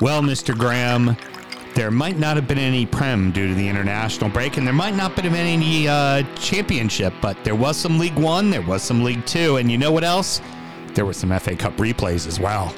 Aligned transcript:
Well, 0.00 0.22
Mr. 0.22 0.56
Graham, 0.56 1.16
there 1.74 1.90
might 1.90 2.18
not 2.18 2.36
have 2.36 2.46
been 2.46 2.58
any 2.58 2.86
Prem 2.86 3.32
due 3.32 3.48
to 3.48 3.54
the 3.54 3.68
international 3.68 4.30
break, 4.30 4.56
and 4.56 4.66
there 4.66 4.74
might 4.74 4.94
not 4.94 5.12
have 5.12 5.32
been 5.32 5.34
any 5.34 5.88
uh, 5.88 6.22
championship, 6.36 7.12
but 7.20 7.42
there 7.42 7.56
was 7.56 7.76
some 7.76 7.98
League 7.98 8.16
One, 8.16 8.50
there 8.50 8.62
was 8.62 8.82
some 8.82 9.02
League 9.02 9.26
Two, 9.26 9.56
and 9.56 9.70
you 9.70 9.76
know 9.76 9.90
what 9.90 10.04
else? 10.04 10.40
There 10.94 11.04
were 11.04 11.12
some 11.12 11.36
FA 11.40 11.56
Cup 11.56 11.76
replays 11.76 12.26
as 12.28 12.38
well. 12.38 12.72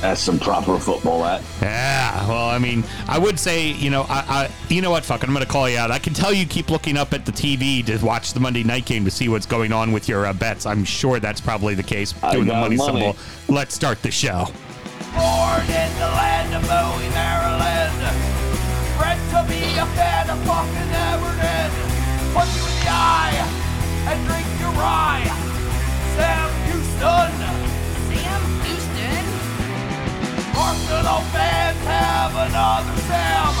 That's 0.00 0.20
some 0.20 0.38
proper 0.38 0.78
football. 0.78 1.22
That 1.22 1.42
Yeah, 1.60 2.26
well, 2.28 2.48
I 2.48 2.58
mean, 2.58 2.82
I 3.06 3.18
would 3.18 3.38
say, 3.38 3.68
you 3.72 3.90
know, 3.90 4.02
I, 4.08 4.48
I 4.48 4.50
you 4.68 4.80
know 4.80 4.90
what, 4.90 5.04
fuck, 5.04 5.22
it, 5.22 5.28
I'm 5.28 5.34
going 5.34 5.44
to 5.44 5.50
call 5.50 5.68
you 5.68 5.76
out. 5.76 5.90
I 5.90 5.98
can 5.98 6.14
tell 6.14 6.32
you 6.32 6.46
keep 6.46 6.70
looking 6.70 6.96
up 6.96 7.12
at 7.12 7.26
the 7.26 7.32
TV 7.32 7.84
to 7.86 8.04
watch 8.04 8.32
the 8.32 8.40
Monday 8.40 8.64
night 8.64 8.86
game 8.86 9.04
to 9.04 9.10
see 9.10 9.28
what's 9.28 9.46
going 9.46 9.72
on 9.72 9.92
with 9.92 10.08
your 10.08 10.26
uh, 10.26 10.32
bets. 10.32 10.66
I'm 10.66 10.84
sure 10.84 11.20
that's 11.20 11.40
probably 11.40 11.74
the 11.74 11.82
case. 11.82 12.14
I 12.22 12.32
Doing 12.32 12.46
the 12.46 12.54
money, 12.54 12.76
money. 12.76 13.00
symbol. 13.00 13.16
Let's 13.54 13.74
start 13.74 14.02
the 14.02 14.10
show. 14.10 14.46
Born 16.68 17.00
in 17.00 17.08
the 17.08 17.24
land 17.24 17.88
of 17.88 17.96
Bowie, 17.96 17.96
Maryland. 17.96 17.96
Bred 18.98 19.20
to 19.32 19.40
be 19.48 19.62
a 19.78 19.86
fan 19.96 20.28
of 20.28 20.38
fucking 20.44 20.92
Everton. 21.08 21.70
Punch 22.34 22.52
you 22.56 22.64
in 22.68 22.74
the 22.76 22.88
eye 22.92 23.40
and 24.08 24.18
drink 24.28 24.46
your 24.60 24.72
rye. 24.76 25.24
Sam 26.16 26.50
Houston. 26.68 27.32
Sam 28.12 28.42
Houston? 28.68 29.24
Arsenal 30.60 31.22
fans 31.32 31.80
have 31.88 32.36
another 32.36 32.96
Sam. 33.08 33.54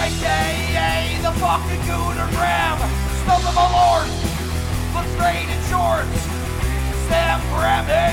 AKA 0.00 1.20
the 1.22 1.32
fucking 1.40 1.82
Gooner 1.88 2.28
Graham. 2.36 2.78
Smell 3.22 3.40
the 3.40 3.52
Malort. 3.56 4.08
Look 4.94 5.06
straight 5.16 5.48
in 5.48 5.60
shorts. 5.68 6.20
Sam 7.08 7.40
Grammy. 7.52 8.09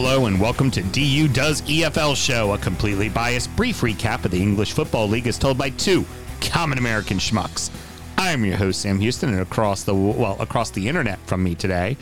Hello 0.00 0.26
and 0.26 0.40
welcome 0.40 0.70
to 0.70 0.80
DU 0.80 1.26
Does 1.26 1.60
EFL 1.62 2.14
Show, 2.14 2.52
a 2.52 2.58
completely 2.58 3.08
biased 3.08 3.54
brief 3.56 3.80
recap 3.80 4.24
of 4.24 4.30
the 4.30 4.40
English 4.40 4.72
Football 4.72 5.08
League 5.08 5.26
as 5.26 5.36
told 5.36 5.58
by 5.58 5.70
two 5.70 6.04
common 6.40 6.78
American 6.78 7.18
schmucks. 7.18 7.68
I'm 8.16 8.44
your 8.44 8.56
host 8.56 8.82
Sam 8.82 9.00
Houston, 9.00 9.30
and 9.30 9.40
across 9.40 9.82
the 9.82 9.96
well 9.96 10.40
across 10.40 10.70
the 10.70 10.86
internet 10.86 11.18
from 11.26 11.42
me 11.42 11.56
today 11.56 11.96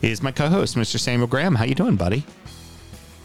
is 0.00 0.22
my 0.22 0.32
co-host 0.32 0.76
Mr. 0.76 0.98
Samuel 0.98 1.26
Graham. 1.26 1.54
How 1.56 1.64
you 1.64 1.74
doing, 1.74 1.94
buddy? 1.94 2.24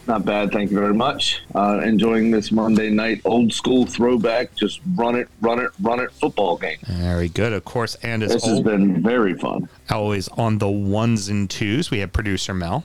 not 0.06 0.26
bad. 0.26 0.52
Thank 0.52 0.72
you 0.72 0.78
very 0.78 0.92
much. 0.92 1.40
Uh, 1.54 1.80
enjoying 1.82 2.30
this 2.30 2.52
Monday 2.52 2.90
night 2.90 3.22
old 3.24 3.50
school 3.50 3.86
throwback. 3.86 4.54
Just 4.54 4.82
run 4.94 5.14
it, 5.14 5.28
run 5.40 5.58
it, 5.58 5.70
run 5.80 6.00
it 6.00 6.12
football 6.12 6.58
game. 6.58 6.76
Very 6.86 7.30
good, 7.30 7.54
of 7.54 7.64
course, 7.64 7.94
and 8.02 8.22
as 8.22 8.34
This 8.34 8.44
has 8.44 8.60
been 8.60 9.02
very 9.02 9.32
fun. 9.38 9.70
always 9.88 10.28
on 10.28 10.58
the 10.58 10.68
ones 10.68 11.30
and 11.30 11.48
twos, 11.48 11.90
we 11.90 12.00
have 12.00 12.12
producer 12.12 12.52
Mel. 12.52 12.84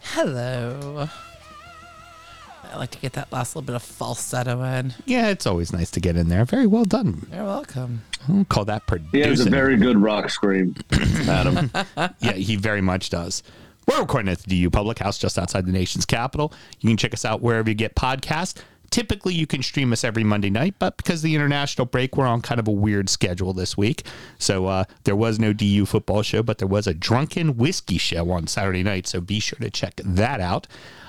Hello. 0.00 1.08
I 2.72 2.76
like 2.76 2.90
to 2.92 2.98
get 2.98 3.14
that 3.14 3.32
last 3.32 3.54
little 3.56 3.66
bit 3.66 3.74
of 3.74 3.82
falsetto 3.82 4.62
in. 4.62 4.94
Yeah, 5.04 5.28
it's 5.28 5.46
always 5.46 5.72
nice 5.72 5.90
to 5.92 6.00
get 6.00 6.16
in 6.16 6.28
there. 6.28 6.44
Very 6.44 6.66
well 6.66 6.84
done. 6.84 7.26
You're 7.32 7.44
welcome. 7.44 8.02
I'll 8.28 8.44
call 8.44 8.64
that 8.66 8.86
producing. 8.86 9.10
He 9.22 9.28
has 9.28 9.40
a 9.40 9.50
very 9.50 9.76
good 9.76 9.96
rock 9.96 10.30
scream, 10.30 10.76
Adam. 11.28 11.70
yeah, 12.20 12.32
he 12.32 12.56
very 12.56 12.80
much 12.80 13.10
does. 13.10 13.42
We're 13.86 14.00
recording 14.00 14.30
at 14.30 14.38
the 14.40 14.60
DU 14.62 14.70
Public 14.70 14.98
House 15.00 15.18
just 15.18 15.36
outside 15.38 15.66
the 15.66 15.72
nation's 15.72 16.06
capital. 16.06 16.52
You 16.78 16.90
can 16.90 16.96
check 16.96 17.12
us 17.12 17.24
out 17.24 17.40
wherever 17.42 17.68
you 17.68 17.74
get 17.74 17.96
podcasts. 17.96 18.62
Typically, 18.90 19.34
you 19.34 19.46
can 19.46 19.62
stream 19.62 19.92
us 19.92 20.04
every 20.04 20.24
Monday 20.24 20.50
night, 20.50 20.74
but 20.78 20.96
because 20.96 21.22
the 21.22 21.34
international 21.34 21.86
break, 21.86 22.16
we're 22.16 22.26
on 22.26 22.42
kind 22.42 22.58
of 22.58 22.66
a 22.66 22.72
weird 22.72 23.08
schedule 23.08 23.52
this 23.52 23.76
week. 23.76 24.04
So 24.38 24.66
uh, 24.66 24.84
there 25.04 25.16
was 25.16 25.38
no 25.38 25.52
DU 25.52 25.86
football 25.86 26.22
show, 26.22 26.42
but 26.42 26.58
there 26.58 26.68
was 26.68 26.86
a 26.86 26.94
drunken 26.94 27.56
whiskey 27.56 27.98
show 27.98 28.30
on 28.30 28.46
Saturday 28.46 28.82
night. 28.82 29.06
So 29.06 29.20
be 29.20 29.40
sure 29.40 29.58
to 29.60 29.70
check 29.70 30.00
that 30.04 30.40
out. 30.40 30.66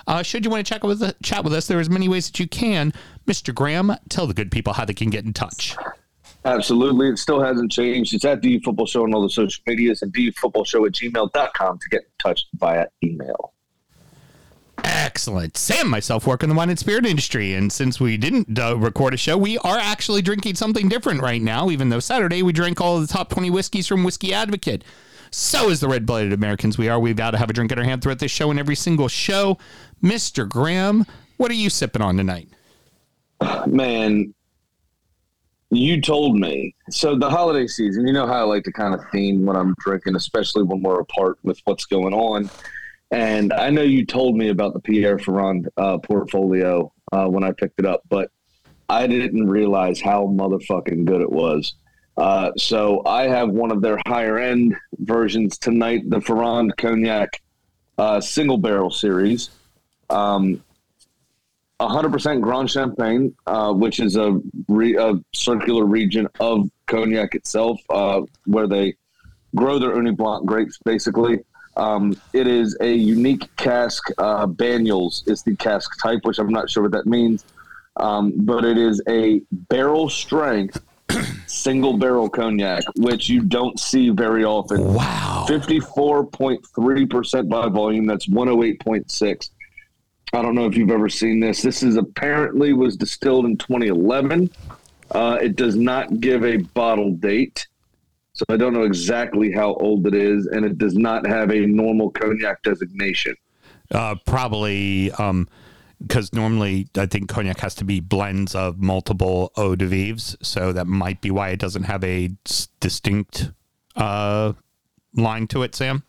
Uh, 0.08 0.24
should 0.24 0.46
you 0.46 0.52
want 0.52 0.66
to 0.66 0.74
check 0.74 0.84
with 0.84 1.02
chat 1.24 1.44
with 1.44 1.54
us, 1.54 1.68
there 1.68 1.80
is 1.80 1.90
many 1.90 2.08
ways 2.08 2.28
that 2.28 2.40
you 2.40 2.48
can. 2.48 2.94
Mr. 3.26 3.54
Graham, 3.54 3.96
tell 4.10 4.28
the 4.28 4.34
good 4.34 4.52
people 4.52 4.74
how 4.74 4.86
they 4.86 4.94
can 4.94 5.10
get 5.10 5.26
in 5.26 5.34
touch. 5.34 5.76
Absolutely. 6.44 7.10
It 7.10 7.18
still 7.18 7.42
hasn't 7.42 7.72
changed. 7.72 8.14
It's 8.14 8.26
at 8.26 8.42
DU 8.42 8.60
Football 8.62 8.88
Show 8.88 9.04
on 9.04 9.14
all 9.14 9.22
the 9.22 9.30
social 9.30 9.62
medias 9.68 10.02
and 10.02 10.12
DUFootballShow 10.14 10.88
at 10.88 10.94
gmail.com 10.94 11.80
to 11.80 11.90
get 11.90 12.02
in 12.02 12.10
touch 12.20 12.48
via 12.56 12.88
email. 13.04 13.54
Excellent. 14.84 15.58
Sam 15.58 15.90
myself 15.90 16.26
work 16.26 16.44
in 16.44 16.50
the 16.50 16.56
wine 16.56 16.70
and 16.70 16.80
spirit 16.80 17.06
industry. 17.06 17.54
And 17.54 17.72
since 17.72 18.00
we 18.00 18.18
didn't 18.18 18.58
uh, 18.58 18.78
record 18.78 19.14
a 19.14 19.18
show, 19.18 19.38
we 19.38 19.58
are 19.60 19.78
actually 19.78 20.22
drinking 20.22 20.56
something 20.56 20.90
different 20.90 21.22
right 21.22 21.42
now, 21.42 21.70
even 21.70 21.90
though 21.90 22.00
Saturday 22.00 22.44
we 22.44 22.54
drank 22.54 22.82
all 22.82 23.00
the 23.00 23.08
top 23.08 23.30
20 23.30 23.50
whiskeys 23.50 23.88
from 23.88 24.04
Whiskey 24.04 24.34
Advocate. 24.34 24.84
So 25.32 25.70
is 25.70 25.80
the 25.80 25.88
red 25.88 26.06
blooded 26.06 26.34
Americans 26.34 26.78
we 26.78 26.90
are. 26.90 27.00
We've 27.00 27.16
got 27.16 27.32
to 27.32 27.38
have 27.38 27.50
a 27.50 27.54
drink 27.54 27.72
in 27.72 27.80
our 27.80 27.86
hand 27.86 28.02
throughout 28.02 28.20
this 28.20 28.32
show 28.32 28.52
and 28.52 28.60
every 28.60 28.76
single 28.76 29.08
show. 29.08 29.58
Mr. 30.04 30.48
Graham, 30.48 31.06
what 31.38 31.50
are 31.52 31.56
you 31.56 31.70
sipping 31.70 32.02
on 32.02 32.18
tonight? 32.18 32.50
Man, 33.66 34.34
you 35.72 36.02
told 36.02 36.38
me. 36.38 36.76
So 36.90 37.18
the 37.18 37.30
holiday 37.30 37.66
season, 37.66 38.06
you 38.06 38.14
know 38.14 38.28
how 38.28 38.34
I 38.34 38.44
like 38.44 38.64
to 38.66 38.74
kind 38.74 38.94
of 38.94 39.02
theme 39.10 39.46
when 39.46 39.56
I'm 39.56 39.74
drinking, 39.80 40.16
especially 40.16 40.64
when 40.64 40.84
we're 40.84 41.00
apart 41.00 41.40
with 41.44 41.62
what's 41.64 41.86
going 41.86 42.14
on. 42.14 42.50
And 43.12 43.52
I 43.52 43.70
know 43.70 43.82
you 43.82 44.06
told 44.06 44.38
me 44.38 44.50
about 44.50 44.74
the 44.74 44.80
Pierre 44.80 45.20
Ferrand 45.20 45.68
uh, 45.76 45.98
portfolio 45.98 46.94
uh, 47.12 47.26
when 47.26 47.44
I 47.44 47.52
picked 47.52 47.80
it 47.80 47.86
up, 47.86 48.04
but 48.10 48.32
I 48.88 49.06
didn't 49.08 49.48
realize 49.48 50.00
how 50.00 50.28
motherfucking 50.28 51.06
good 51.06 51.22
it 51.22 51.32
was. 51.32 51.76
Uh, 52.18 52.52
so 52.58 53.02
I 53.06 53.28
have 53.28 53.50
one 53.50 53.72
of 53.72 53.82
their 53.82 54.00
higher 54.06 54.38
end 54.38 54.76
versions 55.00 55.58
tonight, 55.58 56.10
the 56.10 56.22
Ferrand 56.22 56.76
Cognac 56.78 57.42
uh, 57.98 58.22
single 58.22 58.58
barrel 58.58 58.92
series. 58.92 59.50
Um, 60.10 60.64
100% 61.80 62.42
Grande 62.42 62.70
Champagne, 62.70 63.36
uh, 63.48 63.74
which 63.74 64.00
is 64.00 64.16
a, 64.16 64.40
re- 64.68 64.96
a 64.96 65.16
circular 65.34 65.86
region 65.86 66.28
of 66.40 66.70
cognac 66.86 67.34
itself, 67.34 67.80
uh, 67.90 68.22
where 68.46 68.68
they 68.68 68.96
grow 69.56 69.80
their 69.80 69.96
Ugni 69.96 70.16
Blanc 70.16 70.46
grapes, 70.46 70.78
basically. 70.86 71.40
Um, 71.78 72.20
it 72.34 72.48
is 72.48 72.78
a 72.82 72.94
unique 72.94 73.56
cask. 73.56 74.04
Uh, 74.18 74.46
Banyuls 74.46 75.28
is 75.30 75.44
the 75.44 75.56
cask 75.56 75.90
type, 76.02 76.20
which 76.24 76.40
I'm 76.40 76.50
not 76.50 76.70
sure 76.70 76.84
what 76.84 76.92
that 76.92 77.06
means. 77.06 77.46
Um, 77.98 78.34
but 78.38 78.66
it 78.66 78.78
is 78.78 79.02
a 79.08 79.42
barrel 79.52 80.10
strength 80.10 80.82
single 81.48 81.98
barrel 81.98 82.30
cognac, 82.30 82.84
which 82.98 83.30
you 83.30 83.42
don't 83.42 83.80
see 83.80 84.10
very 84.10 84.44
often. 84.44 84.94
Wow. 84.94 85.46
54.3% 85.48 87.50
by 87.50 87.70
volume. 87.70 88.06
That's 88.06 88.28
108.6. 88.28 89.50
I 90.34 90.42
don't 90.42 90.56
know 90.56 90.66
if 90.66 90.78
you've 90.78 90.92
ever 90.92 91.10
seen 91.10 91.40
this. 91.40 91.62
This 91.62 91.84
is 91.84 91.98
apparently 91.98 92.74
was 92.74 92.96
distilled 92.96 93.46
in 93.46 93.58
2011. 93.58 94.50
Uh, 95.12 95.38
it 95.42 95.58
does 95.58 95.76
not 95.76 96.22
give 96.22 96.46
a 96.46 96.58
bottle 96.58 97.12
date. 97.12 97.68
So 98.34 98.46
I 98.50 98.58
don't 98.58 98.74
know 98.74 98.84
exactly 98.84 99.52
how 99.52 99.74
old 99.76 100.08
it 100.08 100.14
is, 100.14 100.48
and 100.48 100.66
it 100.66 100.78
does 100.78 100.96
not 100.96 101.28
have 101.28 101.52
a 101.52 101.66
normal 101.66 102.12
cognac 102.12 102.64
designation. 102.64 103.36
Uh, 103.92 104.16
probably 104.26 105.12
um 105.14 105.50
because 106.02 106.34
normally 106.34 106.88
I 106.98 107.06
think 107.06 107.30
cognac 107.30 107.60
has 107.60 107.76
to 107.76 107.84
be 107.84 108.00
blends 108.00 108.56
of 108.56 108.80
multiple 108.80 109.52
eau 109.56 109.76
de 109.76 109.86
vives, 109.86 110.36
so 110.42 110.74
that 110.74 110.88
might 110.88 111.22
be 111.22 111.32
why 111.32 111.50
it 111.50 111.60
doesn't 111.60 111.84
have 111.84 112.04
a 112.04 112.32
distinct 112.80 113.52
uh, 113.96 114.54
line 115.16 115.48
to 115.48 115.64
it. 115.64 115.76
Sam, 115.76 116.04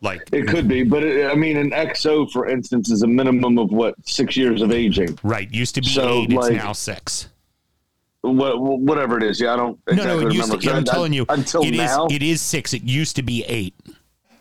like 0.00 0.28
It 0.32 0.46
could 0.48 0.68
be, 0.68 0.84
but 0.84 1.02
it, 1.02 1.30
I 1.30 1.34
mean, 1.34 1.56
an 1.56 1.70
XO, 1.70 2.30
for 2.30 2.48
instance, 2.48 2.90
is 2.90 3.02
a 3.02 3.06
minimum 3.06 3.58
of 3.58 3.70
what 3.70 3.94
six 4.06 4.36
years 4.36 4.62
of 4.62 4.72
aging. 4.72 5.18
right 5.22 5.52
used 5.52 5.74
to 5.74 5.80
be 5.80 5.88
So, 5.88 6.22
eight, 6.22 6.32
it's 6.32 6.50
now 6.50 6.72
six. 6.72 7.28
What, 8.32 8.60
whatever 8.60 9.16
it 9.16 9.22
is, 9.24 9.40
yeah, 9.40 9.54
I 9.54 9.56
don't 9.56 9.78
No, 9.88 9.92
exactly 9.94 10.24
no, 10.24 10.28
it 10.30 10.34
used 10.34 10.48
remember. 10.48 10.62
to. 10.62 10.70
I'm 10.72 10.78
I- 10.78 10.82
telling 10.92 11.12
you, 11.12 11.26
until 11.28 11.62
it 11.62 11.72
is. 11.74 11.78
now, 11.78 12.06
It 12.10 12.22
is 12.22 12.40
six. 12.40 12.72
It 12.74 12.82
used 12.82 13.16
to 13.16 13.22
be 13.22 13.44
eight. 13.44 13.74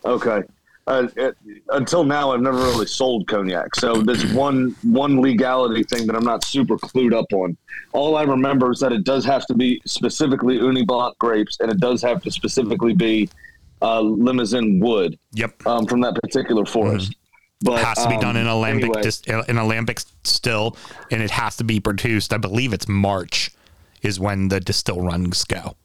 Okay. 0.05 0.43
Uh, 0.85 1.07
it, 1.17 1.35
until 1.69 2.05
now, 2.05 2.31
I've 2.31 2.39
never 2.39 2.57
really 2.59 2.85
sold 2.85 3.27
cognac, 3.27 3.75
so 3.75 4.01
there's 4.01 4.23
one 4.33 4.73
one 4.83 5.21
legality 5.21 5.83
thing 5.83 6.07
that 6.07 6.15
I'm 6.15 6.23
not 6.23 6.45
super 6.45 6.77
clued 6.77 7.13
up 7.13 7.25
on. 7.33 7.57
All 7.91 8.15
I 8.15 8.23
remember 8.23 8.71
is 8.71 8.79
that 8.79 8.93
it 8.93 9.03
does 9.03 9.25
have 9.25 9.45
to 9.47 9.53
be 9.53 9.81
specifically 9.85 10.59
Ugni 10.59 10.87
Blanc 10.87 11.17
grapes, 11.19 11.57
and 11.59 11.69
it 11.69 11.79
does 11.81 12.01
have 12.03 12.23
to 12.23 12.31
specifically 12.31 12.93
be 12.93 13.29
uh, 13.81 13.99
Limousin 13.99 14.79
wood 14.79 15.19
Yep. 15.33 15.67
um, 15.67 15.85
from 15.87 15.99
that 16.01 16.15
particular 16.15 16.65
forest. 16.65 17.13
But 17.61 17.83
has 17.83 17.97
to 18.03 18.09
be 18.09 18.17
done 18.19 18.37
in 18.37 18.47
um, 18.47 18.57
alembic 18.57 18.83
anyway, 18.85 19.01
dis- 19.01 19.21
in 19.21 19.57
alembic 19.57 19.99
still, 20.23 20.77
and 21.11 21.21
it 21.21 21.31
has 21.31 21.57
to 21.57 21.63
be 21.65 21.79
produced. 21.81 22.31
I 22.31 22.37
believe 22.37 22.71
it's 22.71 22.87
March 22.87 23.51
is 24.07 24.19
when 24.19 24.47
the 24.47 24.59
distill 24.59 25.01
runs 25.01 25.43
go. 25.43 25.75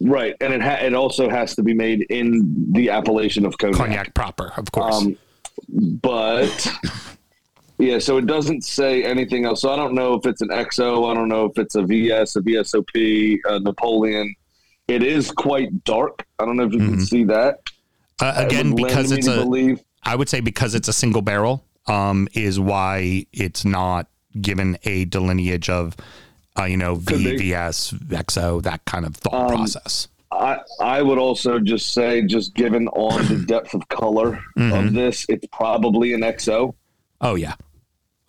right, 0.00 0.34
and 0.40 0.52
it 0.54 0.62
ha- 0.62 0.80
it 0.80 0.94
also 0.94 1.28
has 1.28 1.54
to 1.56 1.62
be 1.62 1.74
made 1.74 2.06
in 2.08 2.72
the 2.72 2.88
appellation 2.90 3.44
of 3.44 3.58
cognac. 3.58 3.78
Cognac 3.78 4.14
proper, 4.14 4.52
of 4.56 4.70
course. 4.72 5.02
Um, 5.02 5.18
but 6.00 6.72
yeah, 7.78 7.98
so 7.98 8.16
it 8.16 8.26
doesn't 8.26 8.64
say 8.64 9.04
anything 9.04 9.44
else. 9.44 9.60
So 9.62 9.70
I 9.70 9.76
don't 9.76 9.94
know 9.94 10.14
if 10.14 10.24
it's 10.26 10.40
an 10.40 10.48
XO. 10.48 11.10
I 11.10 11.14
don't 11.14 11.28
know 11.28 11.44
if 11.44 11.58
it's 11.58 11.74
a 11.74 11.82
VS, 11.82 12.36
a 12.36 12.40
VSOP, 12.40 13.38
a 13.44 13.60
Napoleon. 13.60 14.34
It 14.88 15.02
is 15.02 15.30
quite 15.30 15.84
dark. 15.84 16.26
I 16.38 16.44
don't 16.44 16.56
know 16.56 16.64
if 16.64 16.72
you 16.72 16.80
can 16.80 17.00
see 17.00 17.24
that. 17.24 17.60
Uh, 18.20 18.34
again, 18.36 18.74
because 18.74 19.10
it's 19.12 19.26
a, 19.26 19.36
believe. 19.36 19.80
I 20.04 20.16
would 20.16 20.28
say 20.28 20.40
because 20.40 20.74
it's 20.74 20.88
a 20.88 20.92
single 20.92 21.22
barrel, 21.22 21.64
um, 21.86 22.28
is 22.34 22.58
why 22.58 23.26
it's 23.32 23.64
not 23.64 24.08
given 24.40 24.78
a 24.84 25.04
delineage 25.06 25.68
of, 25.68 25.96
uh, 26.58 26.64
you 26.64 26.76
know. 26.76 26.96
VVS, 26.96 27.94
XO, 28.08 28.62
that 28.62 28.84
kind 28.84 29.04
of 29.06 29.16
thought 29.16 29.34
Um, 29.50 29.56
process. 29.56 30.08
I, 30.30 30.58
I 30.80 31.02
would 31.02 31.18
also 31.18 31.58
just 31.58 31.92
say, 31.92 32.22
just 32.22 32.54
given 32.54 32.88
on 32.88 33.26
the 33.28 33.36
depth 33.46 33.74
of 33.74 33.86
color 33.88 34.42
Mm-hmm. 34.58 34.72
of 34.88 34.92
this, 34.94 35.26
it's 35.28 35.46
probably 35.52 36.14
an 36.14 36.20
XO. 36.22 36.74
Oh 37.20 37.34
yeah, 37.36 37.54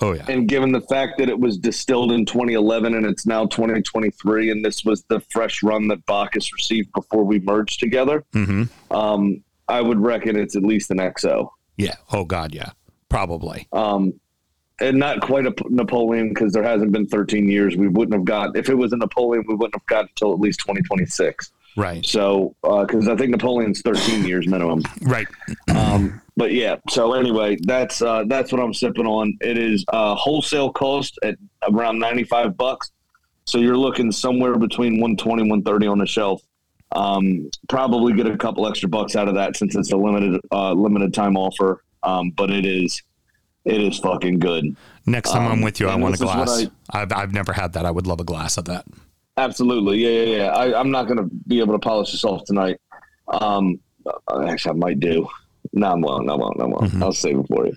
oh 0.02 0.14
yeah, 0.14 0.26
And 0.28 0.48
given 0.48 0.72
the 0.72 0.82
fact 0.82 1.18
that 1.18 1.30
it 1.30 1.40
was 1.40 1.58
distilled 1.58 2.12
in 2.12 2.26
2011 2.26 2.94
and 2.94 3.06
it's 3.06 3.26
now 3.26 3.46
2023, 3.46 4.52
and 4.52 4.64
this 4.64 4.84
was 4.86 5.04
the 5.10 5.20
fresh 5.32 5.64
run 5.64 5.88
that 5.88 6.06
Bacchus 6.06 6.52
received 6.54 6.92
before 6.94 7.24
we 7.24 7.40
merged 7.40 7.80
together, 7.80 8.24
hmm 8.34 8.64
um, 8.92 9.42
I 9.68 9.80
would 9.82 10.00
reckon 10.00 10.36
it's 10.38 10.56
at 10.58 10.64
least 10.64 10.92
an 10.92 10.98
XO. 10.98 11.50
yeah. 11.78 11.96
Oh 12.12 12.26
god, 12.26 12.54
yeah, 12.54 12.72
probably. 13.10 13.68
Um, 13.72 14.14
and 14.84 15.00
not 15.00 15.22
quite 15.22 15.46
a 15.46 15.54
Napoleon 15.70 16.30
because 16.30 16.54
there 16.54 16.64
hasn't 16.64 16.92
been 16.92 17.08
13 17.08 17.50
years. 17.50 17.76
We 17.76 17.88
wouldn't 17.88 18.14
have 18.14 18.26
got, 18.26 18.58
if 18.58 18.70
it 18.70 18.76
was 18.76 18.94
a 18.94 18.98
Napoleon, 18.98 19.46
we 19.48 19.56
wouldn't 19.56 19.76
have 19.76 19.86
got 19.86 20.06
until 20.10 20.34
at 20.34 20.40
least 20.40 20.60
2026. 20.60 21.52
Right, 21.76 22.06
So, 22.06 22.56
because 22.62 23.08
I 23.08 23.16
think 23.16 23.32
Napoleon's 23.32 23.82
13 23.82 24.26
years 24.26 24.48
minimum. 24.48 24.84
right. 25.02 25.28
Um, 25.74 26.22
but 26.38 26.52
yeah, 26.54 26.76
so 26.90 27.14
anyway, 27.14 27.58
that's 27.64 28.02
uh, 28.02 28.24
that's 28.28 28.52
what 28.52 28.62
I'm 28.62 28.74
sipping 28.74 29.06
on. 29.06 29.38
It 29.42 29.58
is 29.58 29.86
uh, 29.92 30.16
wholesale 30.16 30.72
cost 30.72 31.18
at 31.24 31.36
around 31.70 32.00
95 32.00 32.58
bucks. 32.58 32.92
So 33.46 33.58
you're 33.58 33.78
looking 33.78 34.12
somewhere 34.12 34.58
between 34.58 34.94
120 35.02 35.44
130 35.44 35.88
on 35.88 36.00
the 36.00 36.06
shelf. 36.06 36.42
Um, 36.92 37.50
probably 37.70 38.14
get 38.14 38.28
a 38.28 38.38
couple 38.38 38.68
extra 38.68 38.88
bucks 38.90 39.16
out 39.16 39.28
of 39.28 39.36
that 39.36 39.58
since 39.58 39.76
it's 39.76 39.92
a 39.92 39.98
limited 39.98 40.40
uh, 40.52 40.74
limited 40.74 41.14
time 41.14 41.38
offer. 41.38 41.84
Um, 42.04 42.32
but 42.32 42.50
it 42.52 42.66
is 42.66 43.02
it 43.66 43.82
is 43.82 44.00
fucking 44.00 44.40
good. 44.40 44.76
Next 45.06 45.32
time 45.32 45.44
I'm 45.46 45.52
Um, 45.54 45.62
with 45.62 45.80
you, 45.80 45.88
I 45.88 45.96
want 45.96 46.16
a 46.16 46.18
this 46.18 46.22
is 46.30 46.36
what 46.36 46.46
glass. 46.46 46.66
I've 46.90 47.12
I've 47.14 47.34
never 47.34 47.54
had 47.54 47.74
that. 47.74 47.86
I 47.86 47.92
would 47.92 48.08
love 48.08 48.20
a 48.20 48.24
glass 48.24 48.58
of 48.58 48.66
that. 48.66 48.86
Absolutely, 49.38 49.98
yeah, 50.00 50.24
yeah, 50.24 50.38
yeah. 50.38 50.48
I, 50.52 50.80
I'm 50.80 50.92
not 50.92 51.08
going 51.08 51.18
to 51.18 51.24
be 51.48 51.60
able 51.60 51.74
to 51.74 51.80
polish 51.80 52.12
this 52.12 52.24
off 52.24 52.44
tonight. 52.46 52.80
Um, 53.28 53.80
uh, 54.06 54.44
actually, 54.48 54.72
I 54.72 54.76
might 54.76 55.00
do. 55.00 55.28
No, 55.72 55.88
I 55.88 55.96
won't. 55.96 56.30
I 56.30 56.36
won't. 56.36 56.62
I 56.62 56.66
won't. 56.66 57.02
I'll 57.02 57.14
save 57.14 57.40
it 57.40 57.48
for 57.48 57.66
you. 57.66 57.76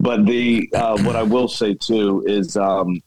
But 0.00 0.26
the 0.26 0.68
uh, 0.74 0.98
what 1.04 1.14
I 1.14 1.22
will 1.22 1.46
say 1.46 1.74
too 1.74 2.24
is, 2.26 2.56
um, 2.56 3.00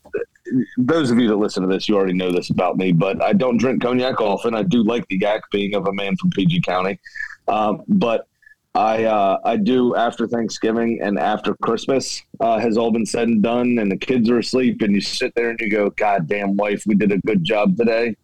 those 0.77 1.11
of 1.11 1.19
you 1.19 1.27
that 1.27 1.35
listen 1.35 1.61
to 1.63 1.67
this, 1.67 1.89
you 1.89 1.97
already 1.97 2.13
know 2.13 2.31
this 2.31 2.49
about 2.49 2.77
me. 2.77 2.93
But 2.93 3.21
I 3.21 3.33
don't 3.33 3.57
drink 3.57 3.81
cognac 3.81 4.21
often. 4.21 4.55
I 4.55 4.63
do 4.63 4.81
like 4.83 5.05
the 5.09 5.17
yak, 5.19 5.41
being 5.51 5.75
of 5.75 5.85
a 5.87 5.91
man 5.93 6.15
from 6.15 6.29
PG 6.29 6.61
County. 6.61 6.99
Um, 7.49 7.83
but 7.89 8.28
I 8.75 9.05
uh, 9.05 9.39
I 9.43 9.57
do 9.57 9.95
after 9.95 10.27
Thanksgiving 10.27 10.99
and 11.01 11.17
after 11.17 11.55
Christmas 11.55 12.21
uh, 12.39 12.59
has 12.59 12.77
all 12.77 12.91
been 12.91 13.05
said 13.05 13.27
and 13.27 13.41
done, 13.41 13.79
and 13.79 13.91
the 13.91 13.97
kids 13.97 14.29
are 14.29 14.39
asleep, 14.39 14.81
and 14.81 14.93
you 14.93 15.01
sit 15.01 15.33
there 15.35 15.49
and 15.49 15.59
you 15.59 15.69
go, 15.69 15.89
"God 15.89 16.27
damn, 16.27 16.55
wife, 16.55 16.83
we 16.85 16.95
did 16.95 17.11
a 17.11 17.17
good 17.19 17.43
job 17.43 17.77
today." 17.77 18.15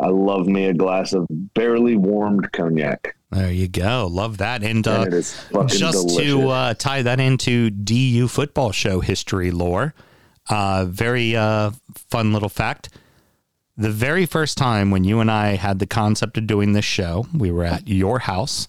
I 0.00 0.08
love 0.08 0.46
me 0.46 0.66
a 0.66 0.74
glass 0.74 1.12
of 1.12 1.26
barely 1.28 1.96
warmed 1.96 2.52
cognac, 2.52 3.16
There 3.32 3.50
you 3.50 3.66
go. 3.66 4.06
Love 4.10 4.38
that. 4.38 4.62
And 4.62 4.86
uh, 4.86 5.02
and 5.02 5.06
it 5.08 5.14
is 5.14 5.34
fucking 5.34 5.76
just 5.76 6.08
delicious. 6.08 6.32
to 6.32 6.48
uh, 6.48 6.74
tie 6.74 7.02
that 7.02 7.18
into 7.18 7.70
DU 7.70 8.28
football 8.28 8.70
show 8.70 9.00
history 9.00 9.50
lore, 9.50 9.94
uh, 10.50 10.86
very 10.88 11.34
uh, 11.34 11.72
fun 12.10 12.32
little 12.32 12.48
fact. 12.48 12.90
The 13.76 13.90
very 13.90 14.26
first 14.26 14.56
time 14.56 14.90
when 14.90 15.04
you 15.04 15.20
and 15.20 15.30
I 15.30 15.56
had 15.56 15.78
the 15.78 15.86
concept 15.86 16.38
of 16.38 16.46
doing 16.46 16.72
this 16.72 16.84
show, 16.84 17.26
we 17.36 17.50
were 17.50 17.64
at 17.64 17.88
your 17.88 18.20
house. 18.20 18.68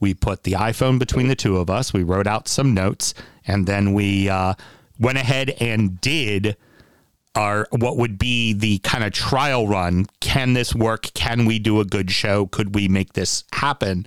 We 0.00 0.14
put 0.14 0.42
the 0.44 0.52
iPhone 0.52 0.98
between 0.98 1.28
the 1.28 1.36
two 1.36 1.58
of 1.58 1.70
us. 1.70 1.92
We 1.92 2.02
wrote 2.02 2.26
out 2.26 2.48
some 2.48 2.74
notes, 2.74 3.14
and 3.46 3.66
then 3.66 3.92
we 3.92 4.28
uh, 4.28 4.54
went 4.98 5.18
ahead 5.18 5.50
and 5.60 6.00
did 6.00 6.56
our 7.36 7.68
what 7.70 7.96
would 7.96 8.18
be 8.18 8.52
the 8.52 8.78
kind 8.78 9.04
of 9.04 9.12
trial 9.12 9.68
run. 9.68 10.06
Can 10.20 10.54
this 10.54 10.74
work? 10.74 11.12
Can 11.14 11.44
we 11.44 11.58
do 11.58 11.78
a 11.80 11.84
good 11.84 12.10
show? 12.10 12.46
Could 12.46 12.74
we 12.74 12.88
make 12.88 13.12
this 13.12 13.44
happen? 13.52 14.06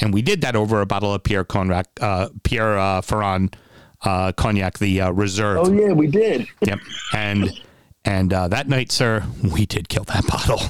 And 0.00 0.12
we 0.12 0.22
did 0.22 0.40
that 0.42 0.54
over 0.56 0.80
a 0.80 0.86
bottle 0.86 1.12
of 1.14 1.22
Pierre 1.22 1.44
Cognac, 1.44 1.86
uh, 2.00 2.28
Pierre 2.42 2.78
uh, 2.78 3.00
Ferrand 3.00 3.56
uh, 4.02 4.32
cognac, 4.32 4.78
the 4.78 5.00
uh, 5.00 5.10
reserve. 5.12 5.58
oh 5.62 5.72
yeah, 5.72 5.92
we 5.92 6.06
did. 6.06 6.46
Yep. 6.60 6.78
And 7.14 7.50
and 8.04 8.32
uh, 8.32 8.48
that 8.48 8.68
night, 8.68 8.92
sir, 8.92 9.24
we 9.42 9.64
did 9.66 9.88
kill 9.88 10.04
that 10.04 10.26
bottle. 10.26 10.60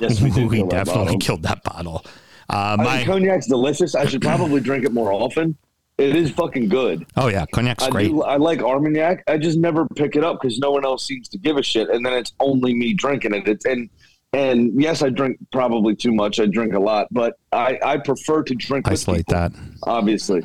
Yes, 0.00 0.20
we 0.20 0.30
did. 0.32 0.50
we 0.50 0.60
that 0.62 0.70
definitely 0.70 1.04
bottle. 1.04 1.18
killed 1.20 1.42
that 1.44 1.62
bottle. 1.62 2.04
Uh, 2.50 2.76
I 2.78 2.84
my 2.84 3.04
cognac's 3.04 3.46
delicious. 3.46 3.94
I 3.94 4.06
should 4.06 4.22
probably 4.22 4.60
drink 4.60 4.84
it 4.84 4.92
more 4.92 5.12
often. 5.12 5.56
It 5.98 6.14
is 6.14 6.30
fucking 6.30 6.68
good. 6.68 7.04
oh 7.16 7.26
yeah, 7.28 7.44
cognac's 7.52 7.84
I 7.84 7.90
great. 7.90 8.08
do. 8.10 8.22
I 8.22 8.36
like 8.36 8.62
Armagnac. 8.62 9.24
I 9.26 9.36
just 9.36 9.58
never 9.58 9.86
pick 9.88 10.14
it 10.16 10.22
up 10.24 10.40
because 10.40 10.58
no 10.58 10.70
one 10.70 10.84
else 10.84 11.04
seems 11.06 11.28
to 11.30 11.38
give 11.38 11.56
a 11.56 11.62
shit, 11.62 11.90
and 11.90 12.06
then 12.06 12.12
it's 12.14 12.32
only 12.40 12.72
me 12.74 12.94
drinking 12.94 13.34
it. 13.34 13.48
It's 13.48 13.64
and 13.64 13.90
and 14.32 14.80
yes, 14.80 15.02
I 15.02 15.08
drink 15.10 15.38
probably 15.52 15.96
too 15.96 16.12
much. 16.14 16.38
I 16.38 16.46
drink 16.46 16.74
a 16.74 16.78
lot, 16.78 17.08
but 17.10 17.34
I 17.52 17.78
I 17.84 17.96
prefer 17.98 18.42
to 18.44 18.54
drink. 18.54 18.86
with 18.86 18.92
Isolate 18.92 19.26
people, 19.26 19.34
that. 19.40 19.52
obviously. 19.82 20.42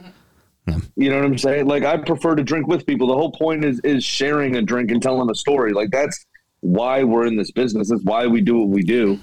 You 0.96 1.10
know 1.10 1.18
what 1.18 1.26
I'm 1.26 1.38
saying? 1.38 1.68
Like 1.68 1.84
I 1.84 1.98
prefer 1.98 2.36
to 2.36 2.44
drink 2.44 2.68
with 2.68 2.86
people. 2.86 3.08
The 3.08 3.14
whole 3.16 3.32
point 3.34 3.64
is 3.66 3.80
is 3.82 4.04
sharing 4.04 4.56
a 4.56 4.62
drink 4.62 4.92
and 4.92 5.02
telling 5.04 5.30
a 5.30 5.36
story. 5.36 5.74
Like 5.74 5.92
that's 5.92 6.26
why 6.62 7.04
we're 7.04 7.26
in 7.28 7.36
this 7.36 7.52
business. 7.52 7.90
That's 7.90 8.04
why 8.04 8.26
we 8.28 8.40
do 8.42 8.58
what 8.60 8.70
we 8.70 8.82
do. 8.82 9.20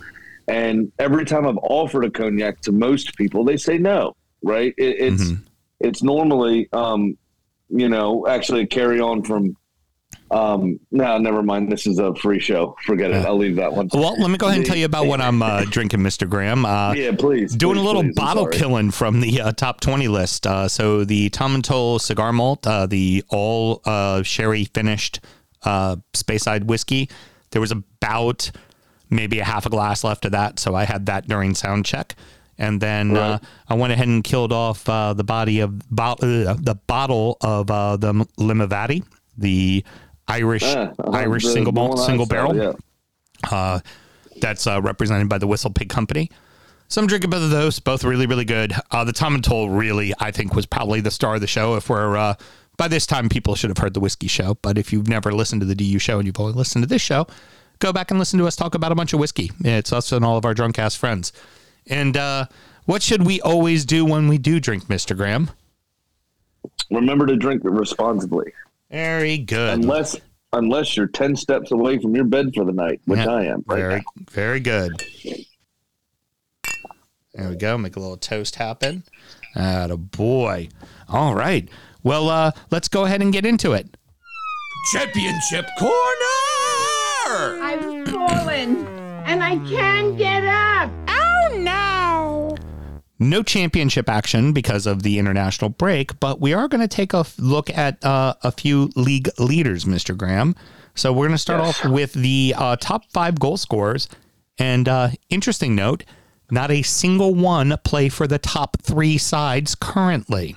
And 0.51 0.91
every 0.99 1.25
time 1.25 1.47
I've 1.47 1.59
offered 1.63 2.05
a 2.05 2.11
cognac 2.11 2.61
to 2.63 2.73
most 2.73 3.17
people, 3.17 3.45
they 3.45 3.57
say 3.57 3.79
no. 3.79 4.17
Right? 4.43 4.75
It, 4.77 4.97
it's 5.01 5.23
Mhm. 5.25 5.39
it's 5.81 6.03
normally 6.03 6.69
um, 6.73 7.17
you 7.69 7.89
know 7.89 8.27
actually 8.27 8.67
carry 8.67 9.01
on 9.01 9.23
from. 9.23 9.57
Um, 10.33 10.79
no, 10.93 11.19
never 11.19 11.43
mind. 11.43 11.71
This 11.73 11.87
is 11.89 11.99
a 11.99 12.15
free 12.15 12.39
show. 12.39 12.77
Forget 12.87 13.11
it. 13.11 13.27
I'll 13.27 13.37
leave 13.37 13.57
that 13.57 13.73
one. 13.73 13.89
Well, 13.93 14.15
let 14.21 14.31
me 14.31 14.39
go 14.39 14.47
ahead 14.47 14.59
and 14.59 14.67
tell 14.67 14.77
you 14.77 14.85
about 14.85 15.07
what 15.07 15.21
I'm 15.21 15.43
uh, 15.43 15.65
drinking, 15.71 16.01
Mr. 16.01 16.29
Graham. 16.29 16.65
Uh, 16.65 16.93
yeah, 16.93 17.11
please. 17.17 17.55
doing 17.55 17.75
please, 17.77 17.81
a 17.83 17.85
little 17.85 18.03
please. 18.03 18.15
Bottle 18.15 18.47
killing 18.47 18.93
from 18.93 19.21
the 19.21 19.41
uh, 19.41 19.53
top 19.53 19.81
20 19.81 20.07
list. 20.07 20.47
Uh, 20.47 20.69
so 20.69 21.05
the 21.05 21.31
Tomintoul 21.31 22.01
cigar 22.01 22.33
malt, 22.33 22.65
uh, 22.67 22.87
the 22.87 23.25
all 23.29 23.83
uh, 23.85 24.23
sherry 24.23 24.67
finished 24.67 25.19
uh, 25.65 25.97
Speyside 26.13 26.65
whiskey. 26.65 27.09
There 27.51 27.61
was 27.61 27.73
about 27.73 28.53
maybe 29.11 29.39
a 29.41 29.45
half 29.45 29.67
a 29.67 29.71
glass 29.71 30.05
left 30.05 30.25
of 30.25 30.33
that, 30.33 30.59
so 30.59 30.75
I 30.75 30.85
had 30.85 31.07
that 31.07 31.29
during 31.29 31.55
sound 31.55 31.85
check. 31.85 32.15
And 32.59 32.81
then 32.81 33.17
uh, 33.17 33.39
I 33.69 33.75
went 33.75 33.93
ahead 33.93 34.09
and 34.09 34.23
killed 34.23 34.53
off 34.53 34.87
uh, 34.89 35.15
the 35.15 35.25
body 35.25 35.61
of 35.61 35.79
bo- 35.91 36.17
uh, 36.23 36.55
the 36.61 36.79
bottle 36.87 37.39
of 37.41 37.71
uh, 37.71 37.97
the 37.97 38.13
Limavady, 38.39 39.03
the 39.39 39.83
Irish 40.29 40.63
Ah, 40.65 40.93
uh-huh, 40.99 41.11
Irish 41.13 41.45
the- 41.45 41.53
single 41.53 41.73
malt 41.73 41.99
single 41.99 42.27
saw, 42.27 42.31
barrel 42.31 42.57
Yeah. 42.57 42.73
uh, 43.51 43.81
that's 44.41 44.67
uh, 44.67 44.81
represented 44.83 45.29
by 45.29 45.39
the 45.39 45.47
Whistle 45.47 45.71
Pig 45.71 45.89
Company. 45.89 46.31
So 46.89 47.01
I'm 47.01 47.07
drinking 47.07 47.31
both 47.31 47.43
of 47.43 47.51
those, 47.51 47.79
both 47.79 48.05
really, 48.05 48.27
really 48.27 48.45
good. 48.45 48.75
Uh, 48.91 49.05
the 49.05 49.13
Tomintoul 49.13 49.71
really, 49.77 50.13
I 50.19 50.31
think, 50.31 50.55
was 50.55 50.67
probably 50.67 51.01
the 51.01 51.11
star 51.11 51.37
of 51.37 51.41
the 51.41 51.47
show. 51.47 51.77
If 51.77 51.89
we're 51.89 52.17
uh, 52.17 52.35
by 52.77 52.89
this 52.89 53.07
time, 53.07 53.29
people 53.29 53.55
should 53.55 53.71
have 53.71 53.79
heard 53.79 53.95
the 53.95 54.01
whiskey 54.01 54.27
show. 54.27 54.55
But 54.61 54.77
if 54.77 54.93
you've 54.93 55.09
never 55.09 55.33
listened 55.33 55.61
to 55.63 55.67
the 55.67 55.75
DU 55.75 55.99
show 55.99 56.19
and 56.19 56.27
you've 56.27 56.39
only 56.41 56.53
listened 56.53 56.83
to 56.83 56.89
this 56.89 57.01
show, 57.03 57.27
go 57.81 57.93
back 57.93 58.11
and 58.11 58.19
listen 58.21 58.39
to 58.39 58.47
us 58.47 58.55
talk 58.57 58.75
about 58.75 58.93
a 58.93 58.95
bunch 58.95 59.13
of 59.13 59.19
whiskey. 59.21 59.51
It's 59.65 59.93
us 59.93 60.13
and 60.13 60.25
all 60.25 60.37
of 60.37 60.45
our 60.45 60.55
drunk 60.55 60.79
ass 60.79 60.95
friends. 60.95 61.33
And 61.89 62.17
uh, 62.17 62.47
what 62.85 63.03
should 63.03 63.27
we 63.27 63.41
always 63.41 63.85
do 63.85 64.05
when 64.05 64.29
we 64.29 64.39
do 64.39 64.61
drink, 64.61 64.89
Mister 64.89 65.15
Graham? 65.15 65.51
Remember 66.91 67.27
to 67.27 67.37
drink 67.37 67.63
responsibly. 67.65 68.53
Very 68.91 69.39
good. 69.39 69.75
unless 69.75 70.17
unless 70.53 70.97
you're 70.97 71.07
10 71.07 71.37
steps 71.37 71.71
away 71.71 71.97
from 71.99 72.15
your 72.17 72.25
bed 72.25 72.53
for 72.55 72.65
the 72.65 72.73
night 72.73 73.01
which 73.05 73.21
Yeah, 73.21 73.31
i 73.31 73.45
am 73.45 73.63
right 73.69 73.77
very, 73.79 73.95
now. 73.95 74.03
very 74.31 74.59
good. 74.59 74.91
There 77.35 77.49
we 77.49 77.55
go. 77.55 77.79
Make 77.79 77.95
a 77.95 78.01
little 78.01 78.17
toast 78.17 78.57
happen. 78.57 79.05
a 79.55 79.97
boy. 79.97 80.69
All 81.09 81.35
right. 81.37 81.69
Well, 82.03 82.29
uh, 82.29 82.51
let's 82.73 82.89
go 82.89 83.05
ahead 83.05 83.23
and 83.23 83.33
get 83.33 83.47
into 83.47 83.73
it. 83.73 83.97
Championship 84.93 85.67
Corner! 85.79 86.50
I've 87.31 88.09
fallen 88.09 88.87
and 89.25 89.43
I 89.43 89.57
can't 89.69 90.19
get 90.19 90.45
up. 90.45 90.91
Oh 91.09 91.57
no! 91.59 92.57
No 93.19 93.43
championship 93.43 94.09
action 94.09 94.53
because 94.53 94.87
of 94.87 95.03
the 95.03 95.19
international 95.19 95.71
break, 95.71 96.19
but 96.19 96.41
we 96.41 96.53
are 96.55 96.67
going 96.67 96.81
to 96.81 96.89
take 96.89 97.13
a 97.13 97.25
look 97.39 97.71
at 97.71 98.05
uh, 98.05 98.35
a 98.43 98.51
few 98.51 98.91
league 98.97 99.29
leaders, 99.39 99.85
Mr. 99.85 100.17
Graham. 100.17 100.57
So 100.95 101.13
we're 101.13 101.27
going 101.27 101.37
to 101.37 101.39
start 101.39 101.61
off 101.61 101.85
with 101.85 102.13
the 102.15 102.55
uh, 102.57 102.77
top 102.77 103.05
five 103.13 103.39
goal 103.39 103.57
scorers. 103.57 104.09
And 104.59 104.89
uh, 104.89 105.11
interesting 105.29 105.75
note, 105.75 106.05
not 106.51 106.71
a 106.71 106.83
single 106.83 107.35
one 107.35 107.77
play 107.85 108.09
for 108.09 108.27
the 108.27 108.39
top 108.39 108.77
three 108.83 109.19
sides 109.19 109.75
currently. 109.75 110.57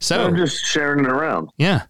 So 0.00 0.26
I'm 0.26 0.36
just 0.36 0.64
sharing 0.64 1.04
it 1.04 1.10
around. 1.10 1.50
Yeah. 1.56 1.82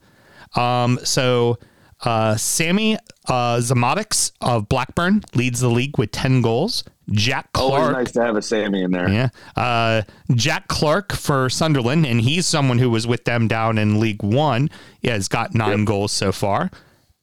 Um, 0.54 1.00
so 1.02 1.58
uh, 2.04 2.36
Sammie 2.36 2.96
uh, 3.28 3.56
Szmodics 3.58 4.32
of 4.40 4.68
Blackburn 4.68 5.22
leads 5.34 5.60
the 5.60 5.68
league 5.68 5.98
with 5.98 6.10
10 6.12 6.42
goals. 6.42 6.84
Jack 7.10 7.48
Always 7.54 7.80
Clarke. 7.82 7.92
nice 7.92 8.12
to 8.12 8.22
have 8.22 8.36
a 8.36 8.42
Sammy 8.42 8.82
in 8.82 8.90
there. 8.90 9.08
Yeah. 9.10 9.28
Uh, 9.56 10.02
Jack 10.34 10.68
Clarke 10.68 11.12
for 11.12 11.50
Sunderland, 11.50 12.06
and 12.06 12.20
he's 12.22 12.46
someone 12.46 12.78
who 12.78 12.88
was 12.88 13.06
with 13.06 13.24
them 13.24 13.46
down 13.46 13.76
in 13.76 14.00
League 14.00 14.22
One. 14.22 14.70
He 15.02 15.08
has 15.08 15.28
got 15.28 15.54
nine 15.54 15.84
goals 15.84 16.12
so 16.12 16.32
far. 16.32 16.70